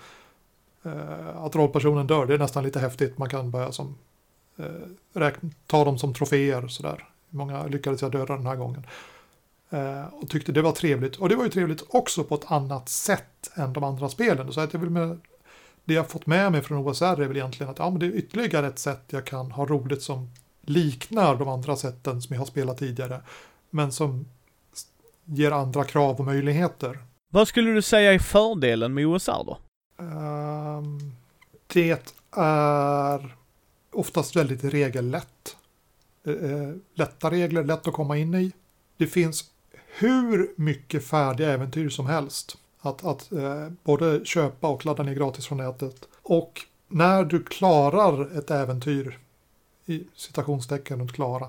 [0.83, 3.97] eh, att rollpersonen dör, det är nästan lite häftigt, man kan börja som
[4.57, 4.65] eh,
[5.13, 7.07] räkna, ta dem som troféer sådär.
[7.29, 8.85] Hur många lyckades jag döda den här gången?
[9.73, 11.15] Uh, och tyckte det var trevligt.
[11.15, 14.53] Och det var ju trevligt också på ett annat sätt än de andra spelen.
[14.53, 15.19] Så att jag vill med,
[15.86, 18.12] det jag fått med mig från OSR är väl egentligen att ja, men det är
[18.12, 20.29] ytterligare ett sätt jag kan ha roligt som
[20.62, 23.21] liknar de andra sätten som jag har spelat tidigare.
[23.69, 24.25] Men som
[25.25, 26.99] ger andra krav och möjligheter.
[27.32, 29.58] Vad skulle du säga är fördelen med OSR då?
[29.97, 31.15] Um,
[31.67, 33.36] det är
[33.91, 35.55] oftast väldigt regellätt.
[36.93, 38.51] Lätta regler, lätt att komma in i.
[38.97, 39.45] Det finns
[39.97, 45.47] hur mycket färdiga äventyr som helst att, att eh, både köpa och ladda ner gratis
[45.47, 46.08] från nätet.
[46.21, 49.19] Och när du klarar ett äventyr,
[49.86, 51.47] i citationstecken runt klara,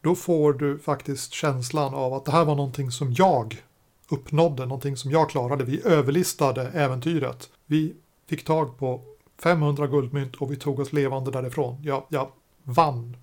[0.00, 3.62] då får du faktiskt känslan av att det här var någonting som jag
[4.08, 5.64] uppnådde, någonting som jag klarade.
[5.64, 7.50] Vi överlistade äventyret.
[7.66, 7.94] Vi
[8.26, 9.02] fick tag på
[9.42, 11.82] 500 guldmynt och vi tog oss levande därifrån.
[11.82, 12.28] Jag, jag
[12.62, 13.16] vann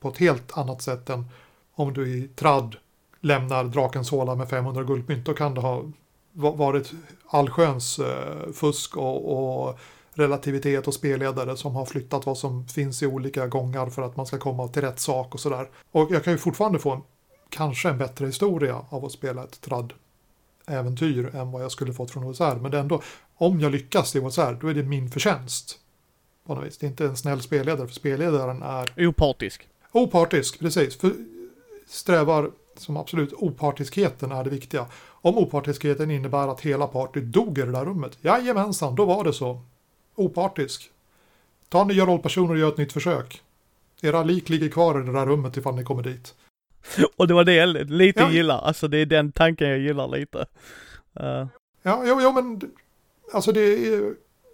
[0.00, 1.24] på ett helt annat sätt än
[1.74, 2.76] om du i tradd
[3.20, 5.26] lämnar drakens håla med 500 guldmynt.
[5.26, 5.84] Då kan det ha
[6.32, 6.92] varit
[7.26, 9.78] allsköns eh, fusk och, och,
[10.14, 14.26] relativitet och spelledare som har flyttat vad som finns i olika gångar för att man
[14.26, 15.68] ska komma till rätt sak och sådär.
[15.90, 17.02] Och jag kan ju fortfarande få en,
[17.48, 19.92] kanske en bättre historia av att spela ett tradd
[20.66, 22.54] äventyr än vad jag skulle fått från OSR.
[22.60, 23.02] Men det ändå,
[23.36, 25.78] om jag lyckas i OSR, då är det min förtjänst.
[26.46, 26.78] På något vis.
[26.78, 29.08] Det är inte en snäll spelledare, för spelledaren är...
[29.08, 29.68] Opartisk.
[29.92, 30.96] Opartisk, precis.
[30.96, 31.12] För
[31.86, 32.50] strävar
[32.80, 34.86] som absolut opartiskheten är det viktiga.
[35.06, 39.32] Om opartiskheten innebär att hela partyt dog i det där rummet, jajamensan, då var det
[39.32, 39.60] så.
[40.14, 40.90] Opartisk.
[41.68, 43.42] Ta nya rollpersoner och gör ett nytt försök.
[44.02, 46.34] Era lik ligger kvar i det där rummet ifall ni kommer dit.
[47.16, 48.30] Och det var det jag lite ja.
[48.30, 50.38] gillar, alltså det är den tanken jag gillar lite.
[51.20, 51.46] Uh.
[51.82, 52.60] Ja, jo, jo, men
[53.32, 53.76] alltså det,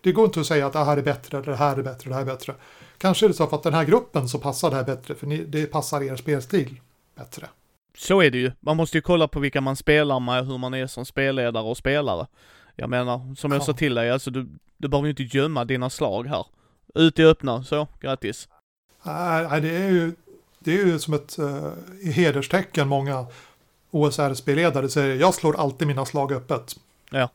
[0.03, 2.15] det går inte att säga att det här är bättre, det här är bättre, det
[2.15, 2.55] här är bättre.
[2.99, 5.27] Kanske är det så för att den här gruppen så passar det här bättre, för
[5.27, 6.81] ni, det passar er spelstil
[7.15, 7.49] bättre.
[7.97, 8.53] Så är det ju.
[8.61, 11.77] Man måste ju kolla på vilka man spelar med, hur man är som spelledare och
[11.77, 12.27] spelare.
[12.77, 13.65] Jag menar, som jag ja.
[13.65, 16.47] sa till dig, alltså du, du behöver ju inte gömma dina slag här.
[16.95, 18.49] Ut i öppna, så, grattis.
[19.03, 20.13] Nej, det är ju,
[20.59, 21.73] det är ju som ett uh,
[22.13, 23.27] hederstecken många
[23.91, 26.77] OSR-spelledare säger, jag slår alltid mina slag öppet.
[27.11, 27.29] Ja.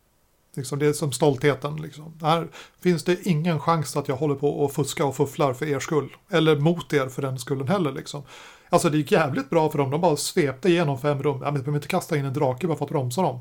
[0.56, 1.82] Liksom, det är som stoltheten.
[1.82, 2.14] Liksom.
[2.22, 2.48] Här
[2.82, 6.16] finns det ingen chans att jag håller på och fuska och fufflar för er skull.
[6.30, 7.92] Eller mot er för den skullen heller.
[7.92, 8.24] Liksom.
[8.70, 9.92] Alltså det gick jävligt bra för dem.
[9.92, 11.40] De bara svepte igenom fem rum.
[11.42, 13.40] Ja, men de behöver inte kasta in en drake bara för att bromsa dem.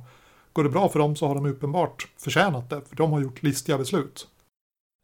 [0.53, 2.81] Går det bra för dem så har de uppenbart förtjänat det.
[2.89, 4.29] För de har gjort listiga beslut.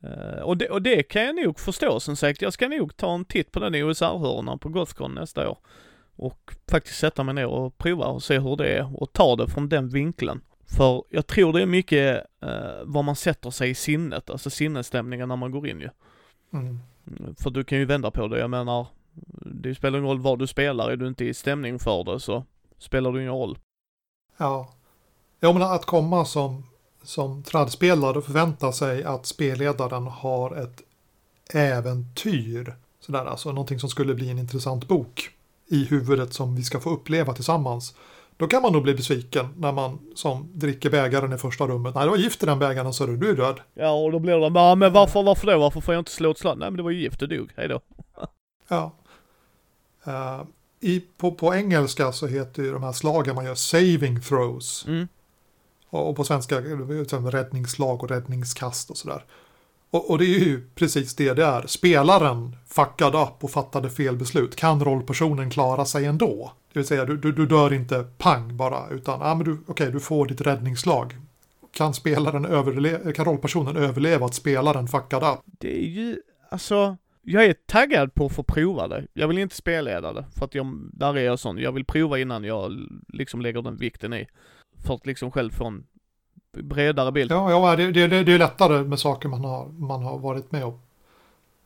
[0.05, 2.43] Uh, och, det, och det kan jag nog förstå som sagt.
[2.43, 5.59] Jag ska nog ta en titt på den OSR-hörnan på Gothcon nästa år.
[6.17, 9.49] Och faktiskt sätta mig ner och prova och se hur det är och ta det
[9.49, 10.41] från den vinkeln.
[10.67, 15.29] För jag tror det är mycket uh, vad man sätter sig i sinnet, alltså sinnesstämningen
[15.29, 15.89] när man går in ju.
[16.53, 16.79] Mm.
[17.39, 18.87] För du kan ju vända på det, jag menar,
[19.69, 22.45] det spelar ingen roll vad du spelar, är du inte i stämning för det så
[22.79, 23.59] spelar det ingen roll.
[24.37, 24.69] Ja.
[25.41, 26.67] Ja men att komma som,
[27.03, 30.83] som tradspelare och förvänta sig att spelledaren har ett
[31.55, 32.75] äventyr.
[33.01, 35.31] Sådär, alltså någonting som skulle bli en intressant bok
[35.67, 37.95] i huvudet som vi ska få uppleva tillsammans.
[38.37, 41.95] Då kan man nog bli besviken när man som dricker bägaren i första rummet.
[41.95, 43.61] Nej, det var gift i den bägaren så du, du är död.
[43.75, 45.59] Ja, och då blir det, men varför, varför då?
[45.59, 46.59] Varför får jag inte slå ett slag?
[46.59, 47.81] Nej, men det var ju gift, du dog, hejdå.
[48.69, 48.93] ja.
[50.09, 50.43] Uh,
[50.81, 54.85] i, på, på engelska så heter ju de här slagen man gör saving throws.
[54.89, 55.09] Mm.
[55.91, 59.25] Och, och, på svenska räddningsslag och räddningskast och sådär.
[59.91, 61.67] Och, och, det är ju precis det det är.
[61.67, 64.57] Spelaren fuckade upp och fattade fel beslut.
[64.57, 66.53] Kan rollpersonen klara sig ändå?
[66.73, 69.91] Det vill säga, du, du, du dör inte pang bara, utan ah, men du, okay,
[69.91, 71.17] du får ditt räddningsslag.
[71.73, 75.41] Kan, spelaren överleva, kan rollpersonen överleva att spelaren fuckade upp?
[75.45, 79.07] Det är ju, alltså, jag är taggad på att få prova det.
[79.13, 81.59] Jag vill inte spelleda det, för att jag, där är jag sån.
[81.59, 82.73] Jag vill prova innan jag
[83.09, 84.27] liksom lägger den vikten i.
[84.87, 85.87] För att liksom själv få en
[86.53, 87.33] bredare bild.
[87.33, 90.65] Ja, ja det, det, det är lättare med saker man har, man har varit med
[90.65, 90.81] och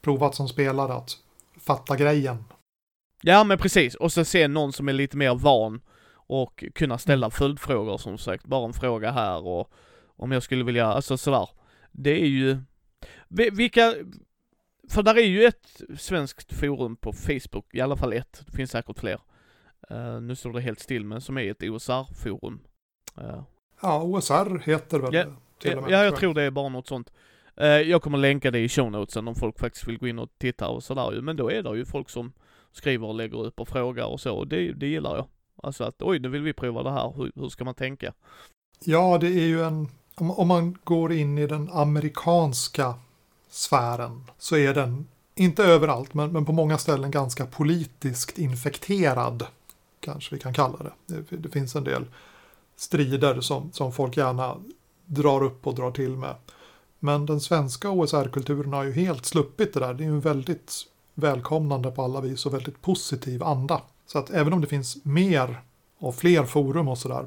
[0.00, 1.16] provat som spelare att
[1.60, 2.44] fatta grejen.
[3.22, 3.94] Ja, men precis.
[3.94, 5.80] Och så se någon som är lite mer van
[6.12, 7.30] och kunna ställa mm.
[7.30, 8.46] följdfrågor som sagt.
[8.46, 9.70] Bara en fråga här och
[10.16, 11.48] om jag skulle vilja, alltså sådär.
[11.92, 12.58] Det är ju,
[13.28, 13.94] vilka,
[14.88, 18.70] för där är ju ett svenskt forum på Facebook, i alla fall ett, det finns
[18.70, 19.20] säkert fler.
[19.90, 22.60] Uh, nu står det helt still, men som är ett OSR-forum.
[23.18, 23.42] Uh.
[23.82, 25.24] Ja, OSR heter väl ja,
[25.58, 25.92] till och med.
[25.92, 27.12] Ja, jag tror det är bara något sånt.
[27.60, 30.30] Eh, jag kommer länka det i show notesen om folk faktiskt vill gå in och
[30.38, 31.22] titta och sådär ju.
[31.22, 32.32] Men då är det ju folk som
[32.72, 34.34] skriver och lägger upp och frågar och så.
[34.34, 35.26] Och det, det gillar jag.
[35.62, 37.12] Alltså att oj, nu vill vi prova det här.
[37.16, 38.12] Hur, hur ska man tänka?
[38.84, 39.88] Ja, det är ju en...
[40.14, 42.94] Om, om man går in i den amerikanska
[43.50, 49.46] sfären så är den, inte överallt, men, men på många ställen ganska politiskt infekterad.
[50.00, 50.92] Kanske vi kan kalla det.
[51.06, 52.04] Det, det finns en del
[52.76, 54.56] strider som, som folk gärna
[55.06, 56.34] drar upp och drar till med.
[56.98, 59.94] Men den svenska OSR-kulturen har ju helt sluppit det där.
[59.94, 60.72] Det är ju väldigt
[61.14, 63.82] välkomnande på alla vis och väldigt positiv anda.
[64.06, 65.60] Så att även om det finns mer
[65.98, 67.26] och fler forum och sådär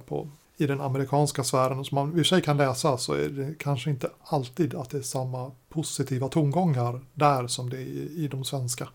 [0.62, 3.56] i den amerikanska sfären som man i och för sig kan läsa så är det
[3.60, 8.28] kanske inte alltid att det är samma positiva tongångar där som det är i, i
[8.28, 8.90] de svenska.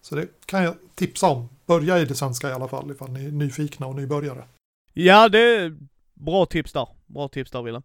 [0.00, 1.48] Så det kan jag tipsa om.
[1.66, 4.44] Börja i det svenska i alla fall ifall ni är nyfikna och nybörjare.
[4.92, 5.76] Ja, det är
[6.14, 6.88] bra tips där.
[7.06, 7.82] Bra tips där Willem.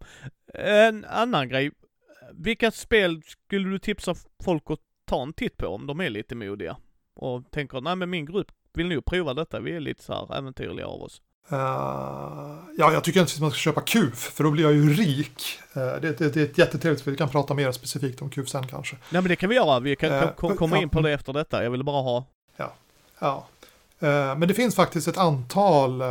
[0.54, 1.70] En annan grej.
[2.32, 4.14] Vilka spel skulle du tipsa
[4.44, 6.76] folk att ta en titt på om de är lite modiga?
[7.14, 10.38] Och tänker, nej men min grupp vill nog prova detta, vi är lite så här
[10.38, 11.22] äventyrliga av oss.
[11.52, 11.58] Uh,
[12.76, 15.58] ja, jag tycker inte att man ska köpa KUF, för då blir jag ju rik.
[15.76, 18.48] Uh, det, det, det, är ett jättetrevligt spel, vi kan prata mer specifikt om KUF
[18.48, 18.96] sen kanske.
[19.10, 21.64] Nej men det kan vi göra, vi kan uh, komma in på det efter detta,
[21.64, 22.24] jag vill bara ha...
[22.56, 22.74] Ja,
[23.18, 23.46] ja.
[24.34, 26.02] men det finns faktiskt ett antal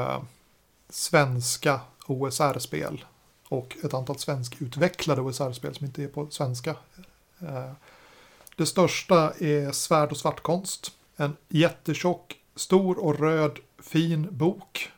[0.89, 3.05] svenska OSR-spel
[3.47, 6.75] och ett antal svenskutvecklade OSR-spel som inte är på svenska.
[8.55, 10.91] Det största är Svärd och svartkonst.
[11.15, 14.91] En jättetjock, stor och röd fin bok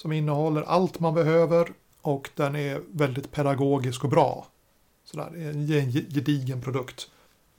[0.00, 4.46] som innehåller allt man behöver och den är väldigt pedagogisk och bra.
[5.04, 7.10] Sådär, det är en gedigen produkt.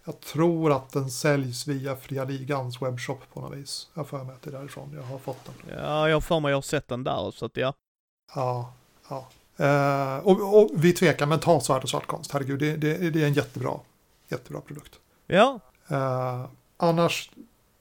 [0.06, 3.88] Jag tror att den säljs via Fria Ligans webbshop på något vis.
[3.94, 5.78] Jag för mig att det är därifrån jag har fått den.
[5.78, 7.74] Ja, jag får mig jag har sett den där, så att ja.
[8.36, 8.74] Ja,
[9.10, 9.28] ja.
[9.60, 12.32] Uh, och, och, vi tvekar, men ta svart och svartkonst.
[12.32, 13.80] Herregud, det, det, det, är en jättebra,
[14.30, 15.00] jättebra produkt.
[15.28, 15.60] Ja.
[15.92, 16.46] Uh,
[16.78, 17.32] annars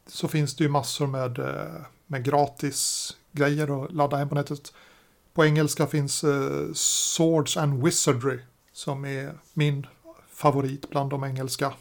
[0.07, 4.73] så finns det ju massor med, uh, med gratis grejer att ladda hem på nätet.
[5.35, 8.39] På engelska finns eh, Swords and Wizardry
[8.73, 9.87] som är min
[10.31, 11.73] favorit bland de engelska.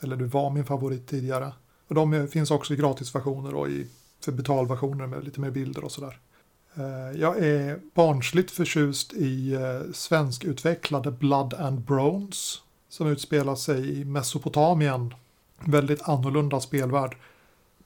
[0.00, 1.52] Eller det var min favorit tidigare.
[1.88, 3.86] Och de eh, finns också i gratisversioner och i
[4.24, 6.18] för betalversioner med lite mer bilder och sådär.
[6.74, 14.04] Eh, jag är barnsligt förtjust i eh, svenskutvecklade Blood and Bones som utspelar sig i
[14.04, 15.14] Mesopotamien.
[15.64, 17.16] Väldigt annorlunda spelvärld.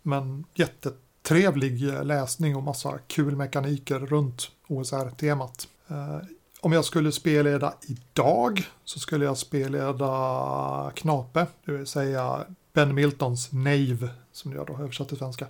[0.03, 5.69] Men jättetrevlig trevlig läsning och massa kul mekaniker runt OSR-temat.
[5.89, 6.19] Eh,
[6.61, 13.53] om jag skulle spelleda idag så skulle jag spelleda Knape, det vill säga Ben Miltons
[13.53, 15.47] Nave, som jag då har översatt till svenska.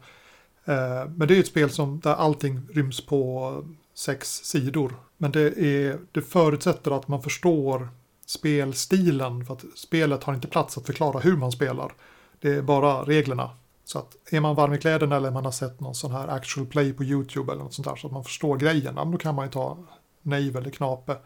[0.65, 4.95] Eh, men det är ett spel som, där allting ryms på sex sidor.
[5.17, 7.89] Men det, är, det förutsätter att man förstår
[8.27, 9.47] spelstilen.
[9.47, 11.93] För att spelet har inte plats att förklara hur man spelar.
[12.41, 13.51] Det är bara reglerna.
[13.93, 16.67] Så att är man varm i kläderna eller man har sett någon sån här actual
[16.67, 19.45] play på YouTube eller något sånt där så att man förstår grejerna, då kan man
[19.45, 19.79] ju ta
[20.23, 21.17] Nave eller Knape.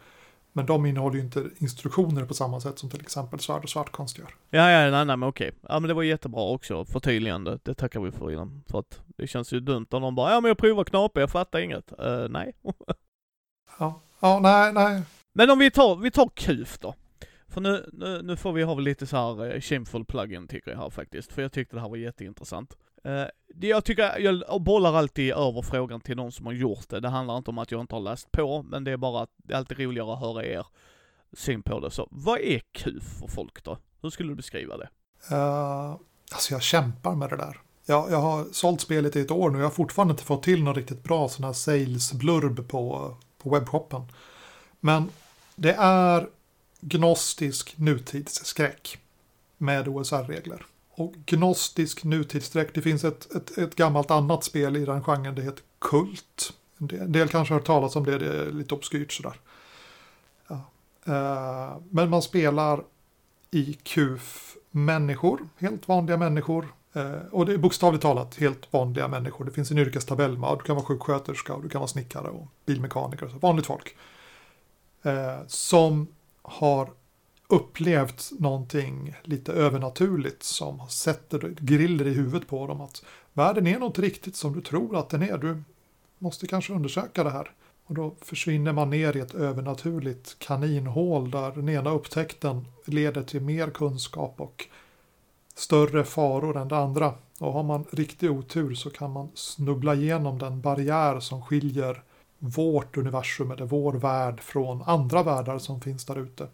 [0.53, 4.17] Men de innehåller ju inte instruktioner på samma sätt som till exempel svärd och svartkonst
[4.17, 4.27] gör.
[4.49, 5.51] Ja, ja, nej, nej, men okej.
[5.61, 7.59] Ja, men det var jättebra också, förtydligande.
[7.63, 8.63] Det tackar vi för innan.
[8.67, 11.31] För att det känns ju dumt om någon bara, ja men jag provar knape, jag
[11.31, 11.93] fattar inget.
[11.99, 12.53] Uh, nej.
[13.79, 15.01] ja, ja, nej, nej.
[15.33, 16.95] Men om vi tar, vi tar KUF då.
[17.55, 20.77] För nu, nu, nu får vi ha lite så här eh, shameful plugin tycker jag
[20.77, 21.33] här faktiskt.
[21.33, 22.77] För jag tyckte det här var jätteintressant.
[23.05, 26.99] Uh, det jag tycker, jag bollar alltid över frågan till någon som har gjort det.
[26.99, 29.29] Det handlar inte om att jag inte har läst på, men det är bara att
[29.37, 30.65] det är alltid roligare att höra er
[31.33, 31.91] syn på det.
[31.91, 33.77] Så vad är KUF för folk då?
[34.01, 34.89] Hur skulle du beskriva det?
[35.31, 35.95] Uh,
[36.31, 37.57] alltså jag kämpar med det där.
[37.85, 39.57] Jag, jag har sålt spelet i ett år nu.
[39.57, 44.01] Jag har fortfarande inte fått till någon riktigt bra sån här sales-blurb på, på webbshoppen.
[44.79, 45.09] Men
[45.55, 46.27] det är
[46.87, 48.97] gnostisk nutidsskräck
[49.57, 50.65] med OSR-regler.
[50.91, 55.41] Och gnostisk nutidsskräck, det finns ett, ett, ett, gammalt annat spel i den genren, det
[55.41, 56.53] heter Kult.
[56.77, 59.39] En del, en del kanske har hört talas om det, det är lite obskyrt sådär.
[60.47, 60.61] Ja.
[61.05, 62.83] Eh, men man spelar
[63.51, 66.67] i KUF människor, helt vanliga människor.
[66.93, 69.45] Eh, och det är bokstavligt talat helt vanliga människor.
[69.45, 72.47] Det finns en yrkestabell, med, du kan vara sjuksköterska, och du kan vara snickare och
[72.65, 73.95] bilmekaniker, så vanligt folk.
[75.03, 76.07] Eh, som
[76.47, 76.89] har
[77.47, 83.99] upplevt någonting lite övernaturligt som sätter griller i huvudet på dem att världen är något
[83.99, 85.37] riktigt som du tror att den är.
[85.37, 85.63] Du
[86.17, 87.51] måste kanske undersöka det här.
[87.85, 93.41] Och då försvinner man ner i ett övernaturligt kaninhål där den ena upptäckten leder till
[93.41, 94.67] mer kunskap och
[95.55, 97.13] större faror än det andra.
[97.39, 102.03] Och har man riktig otur så kan man snubbla igenom den barriär som skiljer
[102.39, 106.47] vårt universum eller vår värld från andra världar som finns där ute.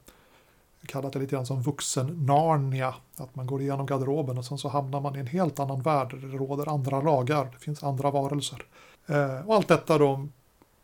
[0.82, 2.96] Jag kallar det lite grann som vuxen-Narnia.
[3.18, 6.10] Att man går igenom garderoben och sen så hamnar man i en helt annan värld
[6.12, 7.46] där det råder andra lagar.
[7.46, 8.64] Det finns andra varelser.
[9.08, 10.28] Eh, och allt detta då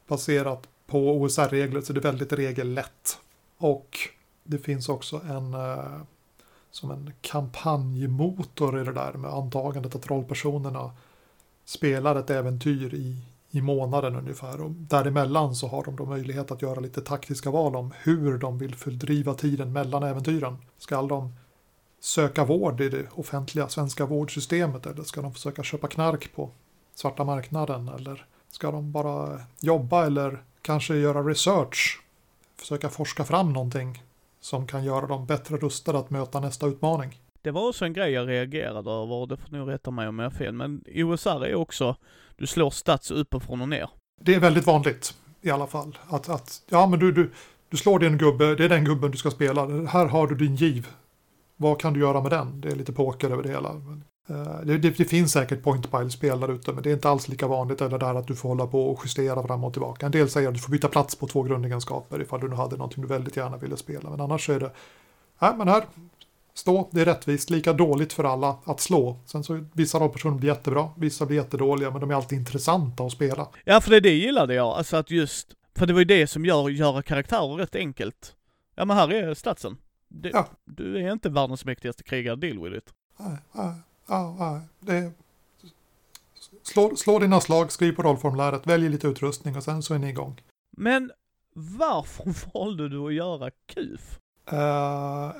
[0.08, 3.20] baserat på OSR-regler så det är väldigt regellätt.
[3.58, 3.98] Och
[4.43, 6.02] det finns också en eh,
[6.72, 10.91] som en kampanjmotor i det där med antagandet att rollpersonerna
[11.66, 13.22] spelar ett äventyr i,
[13.58, 14.62] i månaden ungefär.
[14.62, 18.58] Och däremellan så har de då möjlighet att göra lite taktiska val om hur de
[18.58, 20.58] vill fördriva tiden mellan äventyren.
[20.78, 21.34] Ska de
[21.99, 26.51] söka vård i det offentliga svenska vårdsystemet eller ska de försöka köpa knark på
[26.95, 32.01] svarta marknaden eller ska de bara jobba eller kanske göra research,
[32.60, 34.03] försöka forska fram någonting
[34.39, 37.22] som kan göra dem bättre rustade att möta nästa utmaning.
[37.48, 40.20] Det var också en grej jag reagerade över, och det får nog rätta mig om
[40.20, 41.95] jag har fel, men OSR är också,
[42.36, 43.89] du slår stats uppifrån och ner.
[44.22, 45.98] Det är väldigt vanligt i alla fall.
[46.08, 47.32] Att, att ja men du, du,
[47.70, 49.66] du slår din gubbe, det är den gubben du ska spela.
[49.86, 50.88] Här har du din giv.
[51.56, 52.62] Vad kan du göra med den?
[52.62, 53.70] Det är lite poker över det hela.
[54.30, 57.28] Eh, det, det, det, finns säkert point pile-spel där ute, men det är inte alls
[57.28, 57.82] lika vanligt.
[57.82, 60.06] Eller där att du får hålla på och justera fram och tillbaka.
[60.06, 62.78] En del säger att du får byta plats på två grundegenskaper ifall du nu hade
[62.78, 64.10] någonting du väldigt gärna ville spela.
[64.10, 64.72] Men annars är det,
[65.39, 65.84] nej men här,
[66.58, 69.20] stå, det är rättvist, lika dåligt för alla att slå.
[69.26, 73.12] Sen så vissa rollpersoner blir jättebra, vissa blir jättedåliga, men de är alltid intressanta att
[73.12, 73.47] spela.
[73.64, 76.45] Ja, för det, det gillade jag, alltså att just, för det var ju det som
[76.45, 78.36] gör, göra karaktärer rätt enkelt.
[78.76, 79.78] Ja men här är statsen.
[80.08, 80.47] Det, ja.
[80.66, 82.93] Du är inte världens mäktigaste krigare, deal with it.
[83.18, 83.74] Nej, nej
[84.08, 85.12] ja, ja, det
[86.64, 90.10] slå, slå dina slag, skriv på rollformuläret, välj lite utrustning och sen så är ni
[90.10, 90.41] igång.
[90.78, 91.12] Men
[91.53, 94.20] varför valde du att göra KUF?
[94.53, 94.60] Uh,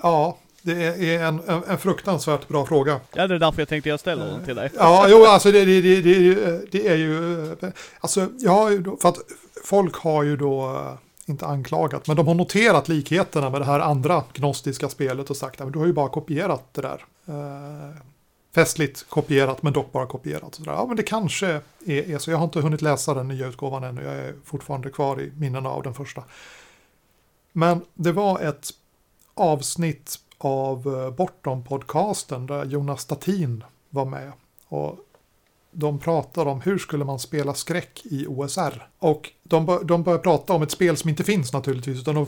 [0.03, 0.38] ja,
[0.76, 2.99] det är en, en, en, fruktansvärt bra fråga.
[3.13, 4.72] Ja, det är därför jag tänkte jag ställer den till dig.
[4.78, 7.55] Ja, jo, alltså det, det, det, det, det är ju,
[7.99, 8.70] alltså, ja,
[9.01, 9.18] för att
[9.63, 10.82] folk har ju då
[11.26, 15.61] inte anklagat, men de har noterat likheterna med det här andra gnostiska spelet och sagt
[15.61, 17.05] att du har ju bara kopierat det där.
[17.30, 17.97] Uh,
[18.55, 20.55] festligt kopierat men dock bara kopierat.
[20.55, 21.47] Så ja, men det kanske
[21.86, 22.32] är, är, så.
[22.32, 24.03] Jag har inte hunnit läsa den nya utgåvan ännu.
[24.03, 26.24] Jag är fortfarande kvar i minnena av den första.
[27.51, 28.70] Men det var ett
[29.34, 34.31] avsnitt av eh, Bortom-podcasten där Jonas Statin var med.
[34.67, 34.97] Och
[35.71, 38.88] de pratar om hur skulle man spela skräck i OSR.
[38.99, 42.27] Och de, de börjar prata om ett spel som inte finns naturligtvis, utan de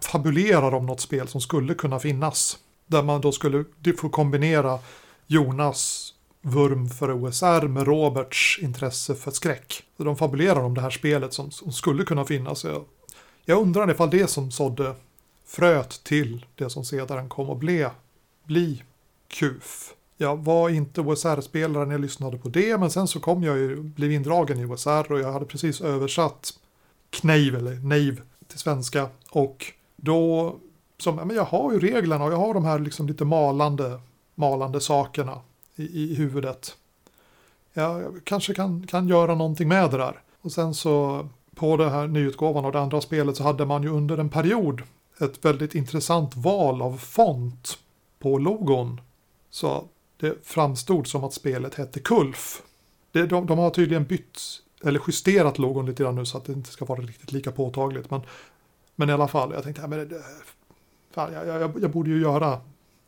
[0.00, 2.58] fabulerar om något spel som skulle kunna finnas.
[2.86, 3.64] Där man då skulle
[4.00, 4.78] få kombinera
[5.26, 6.12] Jonas
[6.42, 9.82] vurm för OSR med Roberts intresse för skräck.
[9.96, 12.64] Så de fabulerar om det här spelet som, som skulle kunna finnas.
[12.64, 12.84] Jag,
[13.44, 14.94] jag undrar ifall det som sådde
[15.46, 17.86] fröet till det som sedan kom att bli,
[18.44, 18.82] bli
[19.28, 19.94] KUF.
[20.16, 23.76] Jag var inte OSR-spelare när jag lyssnade på det, men sen så kom jag ju,
[23.76, 26.52] blev indragen i OSR och jag hade precis översatt
[27.10, 28.16] Kneiv, eller Nave,
[28.46, 29.08] till svenska.
[29.30, 30.56] Och då,
[30.98, 34.00] som, men jag har ju reglerna och jag har de här liksom lite malande
[34.36, 35.40] malande sakerna
[35.76, 36.76] i, i huvudet.
[37.72, 40.20] Jag kanske kan, kan göra någonting med det där.
[40.40, 43.88] Och sen så på det här nyutgåvan av det andra spelet så hade man ju
[43.88, 44.82] under en period
[45.20, 47.78] ett väldigt intressant val av font
[48.18, 49.00] på logon.
[49.50, 52.62] Så det framstod som att spelet hette Kulf.
[53.12, 54.40] Det, de, de har tydligen bytt
[54.84, 58.10] eller justerat logon lite grann nu så att det inte ska vara riktigt lika påtagligt.
[58.10, 58.20] Men,
[58.94, 60.22] men i alla fall, jag tänkte, ja, men det,
[61.10, 62.60] fan, jag, jag, jag borde ju göra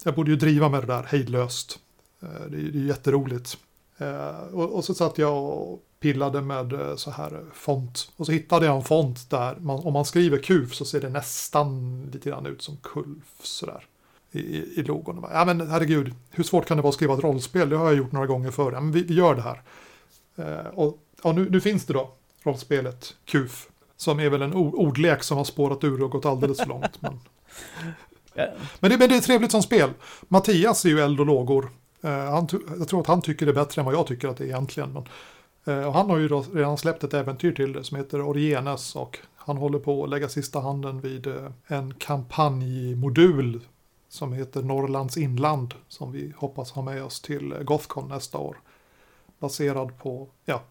[0.04, 1.78] jag borde ju driva med det där hejdlöst.
[2.22, 3.59] Eh, det är ju jätteroligt.
[3.98, 8.11] Eh, och, och, så satt jag och pillade med eh, så här font.
[8.16, 11.09] Och så hittade jag en font där man, om man skriver kuf så ser det
[11.09, 13.84] nästan lite grann ut som kulf sådär.
[14.32, 14.40] I,
[14.80, 15.24] i logon.
[15.32, 17.68] Ja men herregud, hur svårt kan det vara att skriva ett rollspel?
[17.68, 18.72] Det har jag gjort några gånger förr.
[18.72, 19.62] Ja, men vi, vi gör det här.
[20.74, 22.11] och ja, nu, nu finns det då,
[22.42, 23.68] rollspelet KUF.
[23.96, 27.03] Som är väl en ordlek som har spårat ur och gått alldeles för långt.
[27.03, 27.20] Men...
[28.80, 29.90] Men, det, men det är trevligt som spel.
[30.28, 31.70] Mattias är ju eld och lågor.
[32.05, 34.36] Uh, han, jag tror att han tycker det är bättre än vad jag tycker att
[34.36, 34.92] det är egentligen.
[34.92, 35.05] Men,
[35.64, 39.18] Eh, och han har ju redan släppt ett äventyr till det som heter Orienes och
[39.36, 43.61] han håller på att lägga sista handen vid eh, en kampanjmodul
[44.09, 48.56] som heter Norrlands inland som vi hoppas ha med oss till eh, Gothcon nästa år.
[49.38, 50.62] Baserad på, ja,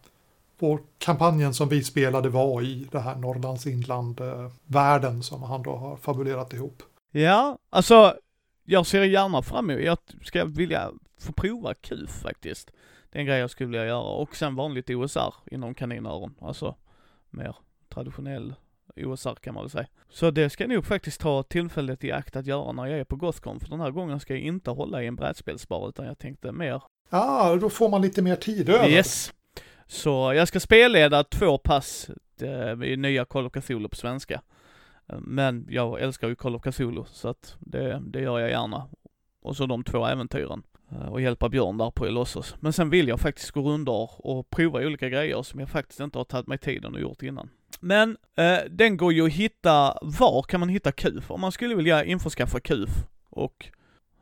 [0.60, 5.98] på kampanjen som vi spelade var i det här Norrlands inland-världen som han då har
[5.98, 6.84] fabulerat ihop.
[7.12, 8.16] Ja, alltså
[8.64, 12.72] jag ser gärna fram emot, jag ska vilja få prova KUF faktiskt.
[13.10, 14.02] Det är en grej jag skulle vilja göra.
[14.04, 16.76] Och sen vanligt OSR inom kaninöron, alltså
[17.30, 17.56] mer
[17.90, 18.56] traditionell
[18.96, 19.88] OSR kan man väl säga.
[20.10, 23.04] Så det ska jag nog faktiskt ta tillfället i akt att göra när jag är
[23.04, 26.18] på Gothcon, för den här gången ska jag inte hålla i en brädspelsbar, utan jag
[26.18, 26.68] tänkte mer...
[26.70, 28.90] Ja, ah, då får man lite mer tid över.
[28.90, 29.34] Yes.
[29.88, 32.10] Så jag ska spelleda två pass,
[32.42, 34.42] eh, nya Call of Cthulhu på svenska.
[35.20, 38.90] Men jag älskar ju Call of Cthulhu, så att det, det gör jag gärna.
[39.42, 40.64] Och så de två äventyren.
[40.92, 42.56] Eh, och hjälpa Björn där på Elossos.
[42.60, 46.18] Men sen vill jag faktiskt gå rundor och prova olika grejer som jag faktiskt inte
[46.18, 47.50] har tagit mig tiden och gjort innan.
[47.80, 51.32] Men eh, den går ju att hitta, var kan man hitta KUF?
[51.32, 52.90] Om man skulle vilja införskaffa KUF
[53.30, 53.68] och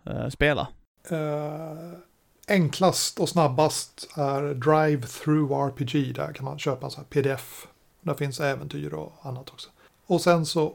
[0.05, 0.67] eh, spela.
[1.09, 1.99] Eh,
[2.47, 6.15] enklast och snabbast är Drive Through RPG.
[6.15, 7.67] Där kan man köpa en sån här pdf.
[8.01, 9.69] Där finns äventyr och annat också.
[10.05, 10.73] Och sen så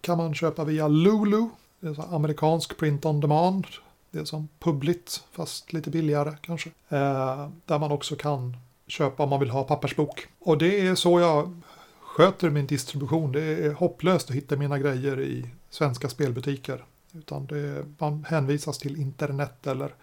[0.00, 1.48] kan man köpa via Lulu.
[1.80, 3.66] Det är så amerikansk print on demand.
[4.12, 6.70] Det är som Publit fast lite billigare kanske.
[6.88, 8.56] Eh, där man också kan
[8.86, 10.26] köpa om man vill ha pappersbok.
[10.40, 11.60] Och det är så jag
[12.00, 13.32] sköter min distribution.
[13.32, 16.84] Det är hopplöst att hitta mina grejer i svenska spelbutiker.
[17.12, 19.94] Utan det, man hänvisas till internet eller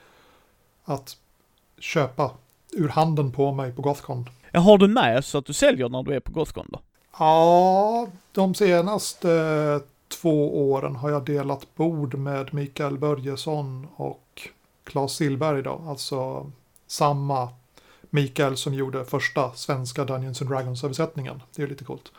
[0.86, 1.18] att
[1.80, 2.32] köpa
[2.72, 4.30] ur handen på mig på Gothcon.
[4.52, 6.80] Ja, har du med så att du säljer när du är på Gothcon då?
[7.20, 14.42] Ja, de senaste två åren har jag delat bord med Mikael Börjesson och
[14.84, 16.52] Claes Silberg då, alltså
[16.88, 17.50] samma
[18.10, 21.44] Mikael som gjorde första svenska Dungeons and Dragons översättningen.
[21.56, 22.12] Det är lite coolt.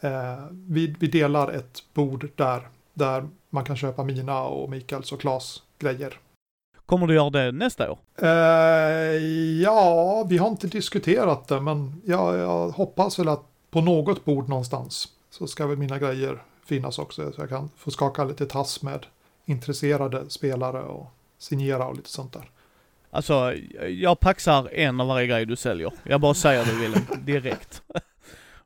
[0.00, 5.20] Eh, vi, vi delar ett bord där, där man kan köpa mina och Mikaels och
[5.20, 6.18] Claes grejer.
[6.86, 7.98] Kommer du göra det nästa år?
[8.22, 8.28] Eh,
[9.62, 14.48] ja, vi har inte diskuterat det, men jag, jag hoppas väl att på något bord
[14.48, 17.32] någonstans så ska väl mina grejer finnas också.
[17.32, 19.06] Så jag kan få skaka lite tass med
[19.44, 21.06] intresserade spelare och
[21.38, 22.50] signera och lite sånt där.
[23.10, 23.54] Alltså,
[23.88, 25.92] jag paxar en av varje grej du säljer.
[26.02, 27.82] Jag bara säger det Willem, direkt.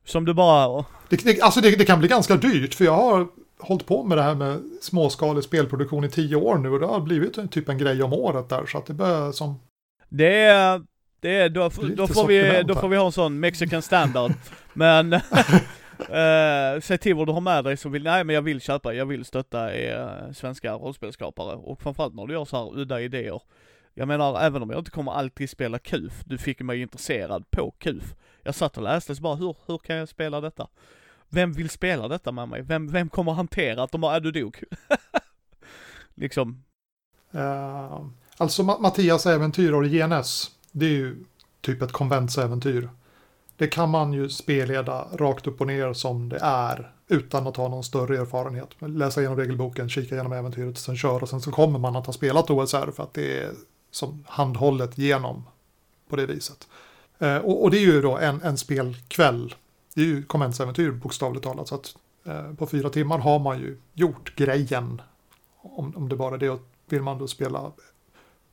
[0.05, 0.85] Som du bara...
[1.09, 3.27] Det, det, alltså det, det, kan bli ganska dyrt för jag har
[3.59, 6.99] hållit på med det här med småskalig spelproduktion i tio år nu och det har
[6.99, 9.59] blivit typ en grej om året där så att det börjar som...
[10.09, 10.81] Det är...
[11.19, 14.33] Det är, då, då, får vi, då får vi ha en sån mexican standard.
[14.73, 15.09] Men
[16.01, 18.93] Uh, säg till vad du har med dig som vill, nej men jag vill köpa,
[18.93, 21.55] jag vill stötta er eh, svenska rollspelskapare.
[21.55, 23.41] och framförallt när du gör så här udda idéer.
[23.93, 27.71] Jag menar, även om jag inte kommer alltid spela KUF, du fick mig intresserad på
[27.71, 28.15] KUF.
[28.43, 30.67] Jag satt och läste så bara, hur, hur kan jag spela detta?
[31.29, 32.61] Vem vill spela detta med mig?
[32.61, 34.63] Vem, vem kommer hantera att de bara, är du dog?
[36.15, 36.63] liksom.
[37.35, 38.05] Uh,
[38.37, 41.23] alltså Mattias äventyr och Genes, det är ju
[41.61, 42.89] typ ett konventsäventyr
[43.61, 47.67] det kan man ju spelleda rakt upp och ner som det är utan att ha
[47.67, 48.69] någon större erfarenhet.
[48.79, 52.49] Läsa igenom regelboken, kika igenom äventyret, sen köra sen så kommer man att ha spelat
[52.49, 53.51] OSR för att det är
[53.91, 55.43] som handhållet genom
[56.09, 56.67] på det viset.
[57.19, 59.55] Eh, och, och, det är ju då en, en spelkväll.
[59.93, 61.67] Det är ju konventsäventyr bokstavligt talat.
[61.67, 61.95] Så att
[62.25, 65.01] eh, på fyra timmar har man ju gjort grejen.
[65.61, 66.49] Om, om det bara är det.
[66.49, 67.71] Och vill man då spela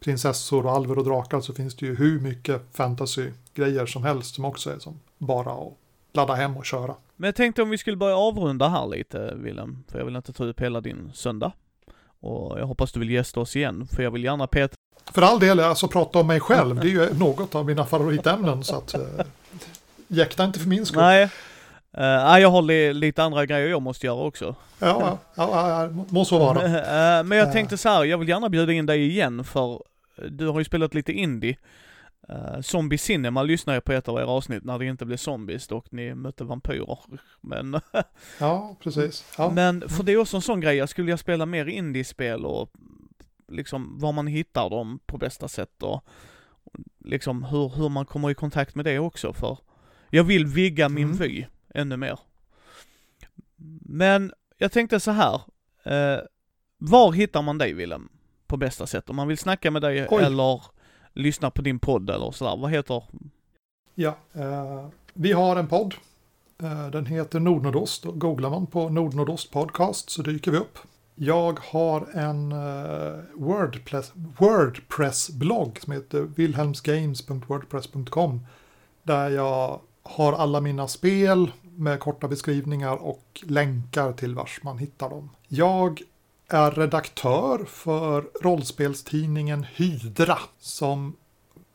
[0.00, 4.34] prinsessor och alver och drakar så finns det ju hur mycket fantasy fantasy-grejer som helst
[4.34, 5.72] som också är som bara att
[6.12, 6.94] ladda hem och köra.
[7.16, 10.32] Men jag tänkte om vi skulle börja avrunda här lite Willem, för jag vill inte
[10.32, 11.52] ta upp hela din söndag.
[12.20, 14.74] Och jag hoppas du vill gästa oss igen, för jag vill gärna peta
[15.12, 18.64] För all del, alltså prata om mig själv, det är ju något av mina favoritämnen
[18.64, 19.00] så att uh,
[20.08, 21.00] jäkta inte för min skull.
[21.00, 21.24] Nej,
[21.98, 24.54] uh, jag har li lite andra grejer jag måste göra också.
[24.78, 26.64] Ja, ja, ja, må så vara.
[26.66, 29.82] Uh, men jag tänkte så här, jag vill gärna bjuda in dig igen för
[30.28, 31.56] du har ju spelat lite indie.
[32.30, 35.68] Uh, Zombie Cinema lyssnade jag på ett av era avsnitt när det inte blev zombies
[35.68, 36.98] och ni mötte vampyrer.
[37.40, 37.80] Men...
[38.40, 39.34] ja, precis.
[39.38, 39.50] Ja.
[39.50, 42.70] Men för det är också en sån grej, jag skulle vilja spela mer indiespel och
[43.48, 46.04] liksom var man hittar dem på bästa sätt och
[47.04, 49.58] liksom hur, hur man kommer i kontakt med det också för
[50.10, 51.16] jag vill vigga min mm.
[51.16, 52.18] vy ännu mer.
[53.80, 55.40] Men jag tänkte så här.
[55.86, 56.24] Uh,
[56.78, 58.08] var hittar man dig Willem?
[58.46, 59.10] På bästa sätt?
[59.10, 60.24] Om man vill snacka med dig Oj.
[60.24, 60.62] eller
[61.18, 62.56] lyssnar på din podd eller sådär.
[62.56, 63.02] Vad heter?
[63.94, 65.94] Ja, eh, vi har en podd.
[66.62, 68.04] Eh, den heter Nordnordost.
[68.04, 70.78] Googlar man på Nordnordost podcast så dyker vi upp.
[71.14, 78.46] Jag har en eh, Wordpress, Wordpress-blogg som heter wilhelmsgames.wordpress.com
[79.02, 85.10] där jag har alla mina spel med korta beskrivningar och länkar till vars man hittar
[85.10, 85.30] dem.
[85.48, 86.02] Jag
[86.48, 91.16] är redaktör för rollspelstidningen Hydra som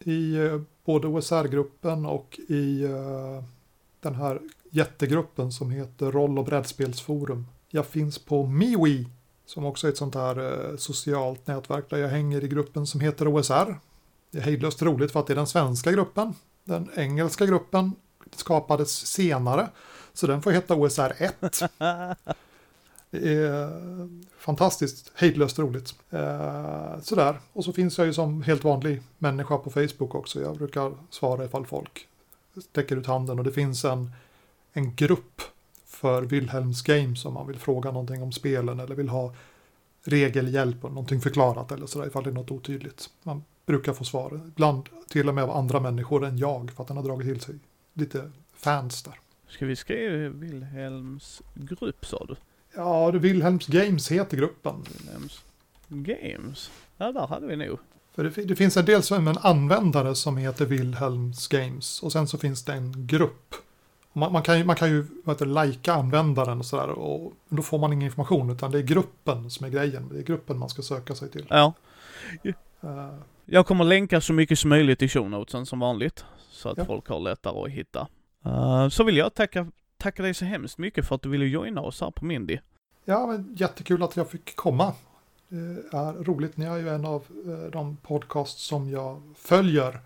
[0.00, 2.88] i eh, både OSR-gruppen och i
[4.00, 7.46] den här jättegruppen som heter Roll och brädspelsforum.
[7.68, 9.04] Jag finns på MeWe
[9.46, 13.00] som också är ett sånt här eh, socialt nätverk där jag hänger i gruppen som
[13.00, 13.78] heter OSR.
[14.30, 16.34] Det är hejdlöst roligt för att det är den svenska gruppen.
[16.64, 17.92] Den engelska gruppen
[18.36, 19.68] skapades senare.
[20.12, 21.62] Så den får heta OSR 1.
[23.10, 23.70] Det är
[24.38, 25.94] fantastiskt hejdlöst roligt.
[26.10, 30.40] Eh, sådär, och så finns jag ju som helt vanlig människa på Facebook också.
[30.40, 32.08] Jag brukar svara ifall folk
[32.70, 34.10] sträcker ut handen och det finns en,
[34.72, 35.42] en grupp
[35.96, 39.34] för Wilhelms Games om man vill fråga någonting om spelen eller vill ha
[40.04, 43.10] regelhjälp och någonting förklarat eller sådär ifall det är något otydligt.
[43.22, 46.88] Man brukar få svar, ibland till och med av andra människor än jag för att
[46.88, 47.54] den har dragit till sig
[47.94, 49.14] lite fans där.
[49.48, 52.36] Ska vi skriva Wilhelms grupp sa du?
[52.74, 54.84] Ja, det Wilhelms Games heter gruppen.
[54.98, 55.44] Wilhelms
[55.88, 56.70] Games?
[56.96, 57.78] Ja, där hade vi nog.
[58.14, 62.28] För det, det finns en del som en användare som heter Wilhelms Games och sen
[62.28, 63.54] så finns det en grupp.
[64.16, 67.78] Man, man kan ju, man kan ju heter, lajka användaren och sådär och då får
[67.78, 70.08] man ingen information utan det är gruppen som är grejen.
[70.08, 71.46] Det är gruppen man ska söka sig till.
[71.50, 71.72] Ja.
[72.84, 73.14] Uh,
[73.44, 76.24] Jag kommer länka så mycket som möjligt i show notesen som vanligt.
[76.50, 76.84] Så att Ja.
[76.84, 78.08] folk har lättare att hitta.
[78.44, 79.66] Eh, så vill jag tacka,
[79.98, 82.58] tacka dig så hemskt mycket för att du ville joina oss här på Mindy.
[83.04, 84.92] ja, men jättekul att jag fick komma.
[85.48, 85.56] Det
[85.96, 86.56] är roligt.
[86.56, 90.00] Ni är ju en av eh, de podcasts som jag följer.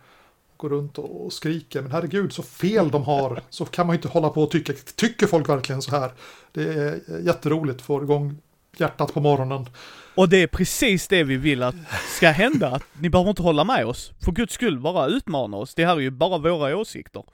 [0.60, 1.58] Går runt och skrika.
[1.58, 1.82] skriker.
[1.82, 3.40] Men herregud, så fel de har.
[3.50, 4.72] Så kan man ju inte hålla på och tycka.
[4.96, 6.12] Tycker folk verkligen så här?
[6.52, 7.82] Det är eh, jätteroligt.
[7.82, 8.38] Får igång
[8.76, 9.66] hjärtat på morgonen.
[10.14, 11.74] Och det är precis det vi vill att
[12.16, 12.68] ska hända.
[12.68, 14.12] Att ni behöver inte hålla med oss.
[14.24, 15.74] För guds skull, bara utmana oss.
[15.74, 17.24] Det här är ju bara våra åsikter.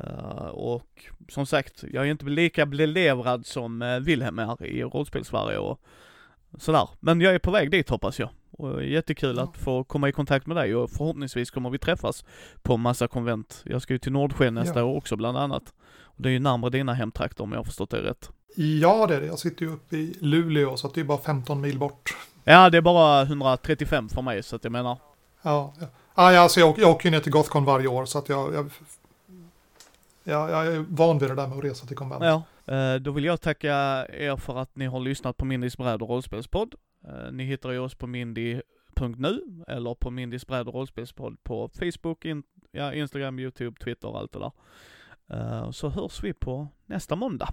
[0.00, 5.58] Uh, och som sagt, jag är inte lika belevrad som uh, Wilhelm är i rollspelssverige
[5.58, 5.80] och
[6.58, 6.88] sådär.
[7.00, 8.28] Men jag är på väg dit hoppas jag.
[8.58, 9.42] Och jättekul Ja.
[9.42, 12.24] att få komma i kontakt med dig och förhoppningsvis kommer vi träffas
[12.62, 13.62] på massa konvent.
[13.64, 14.84] Jag ska ju till Nordsjö nästa Ja.
[14.84, 15.62] år också bland annat.
[16.02, 18.30] Och det är ju närmare dina hemtrakter om jag har förstått det rätt.
[18.56, 19.26] Ja, det är det.
[19.26, 22.16] Jag sitter ju uppe i Luleå så att det är bara 15 mil bort.
[22.44, 24.98] Ja, det är bara 135 för mig så att jag menar.
[25.42, 25.86] Ja, ja.
[26.14, 28.28] Ah, ja alltså jag, åker- jag åker ju ner till Gothcon varje år så att
[28.28, 28.70] jag, jag,
[30.24, 32.24] jag, jag är van vid det där med att resa till konvent.
[32.24, 32.42] Ja,
[32.74, 36.08] eh, då vill jag tacka er för att ni har lyssnat på Mindys bräd och
[36.08, 36.74] rollspelspodd.
[37.06, 42.24] Eh, ni hittar ju oss på mindy.nu eller på Mindys bräd och rollspelspodd på Facebook,
[42.24, 42.42] in,
[42.72, 44.52] ja, Instagram, YouTube, Twitter och allt det där.
[45.30, 47.48] Eh, så hörs vi på nästa måndag.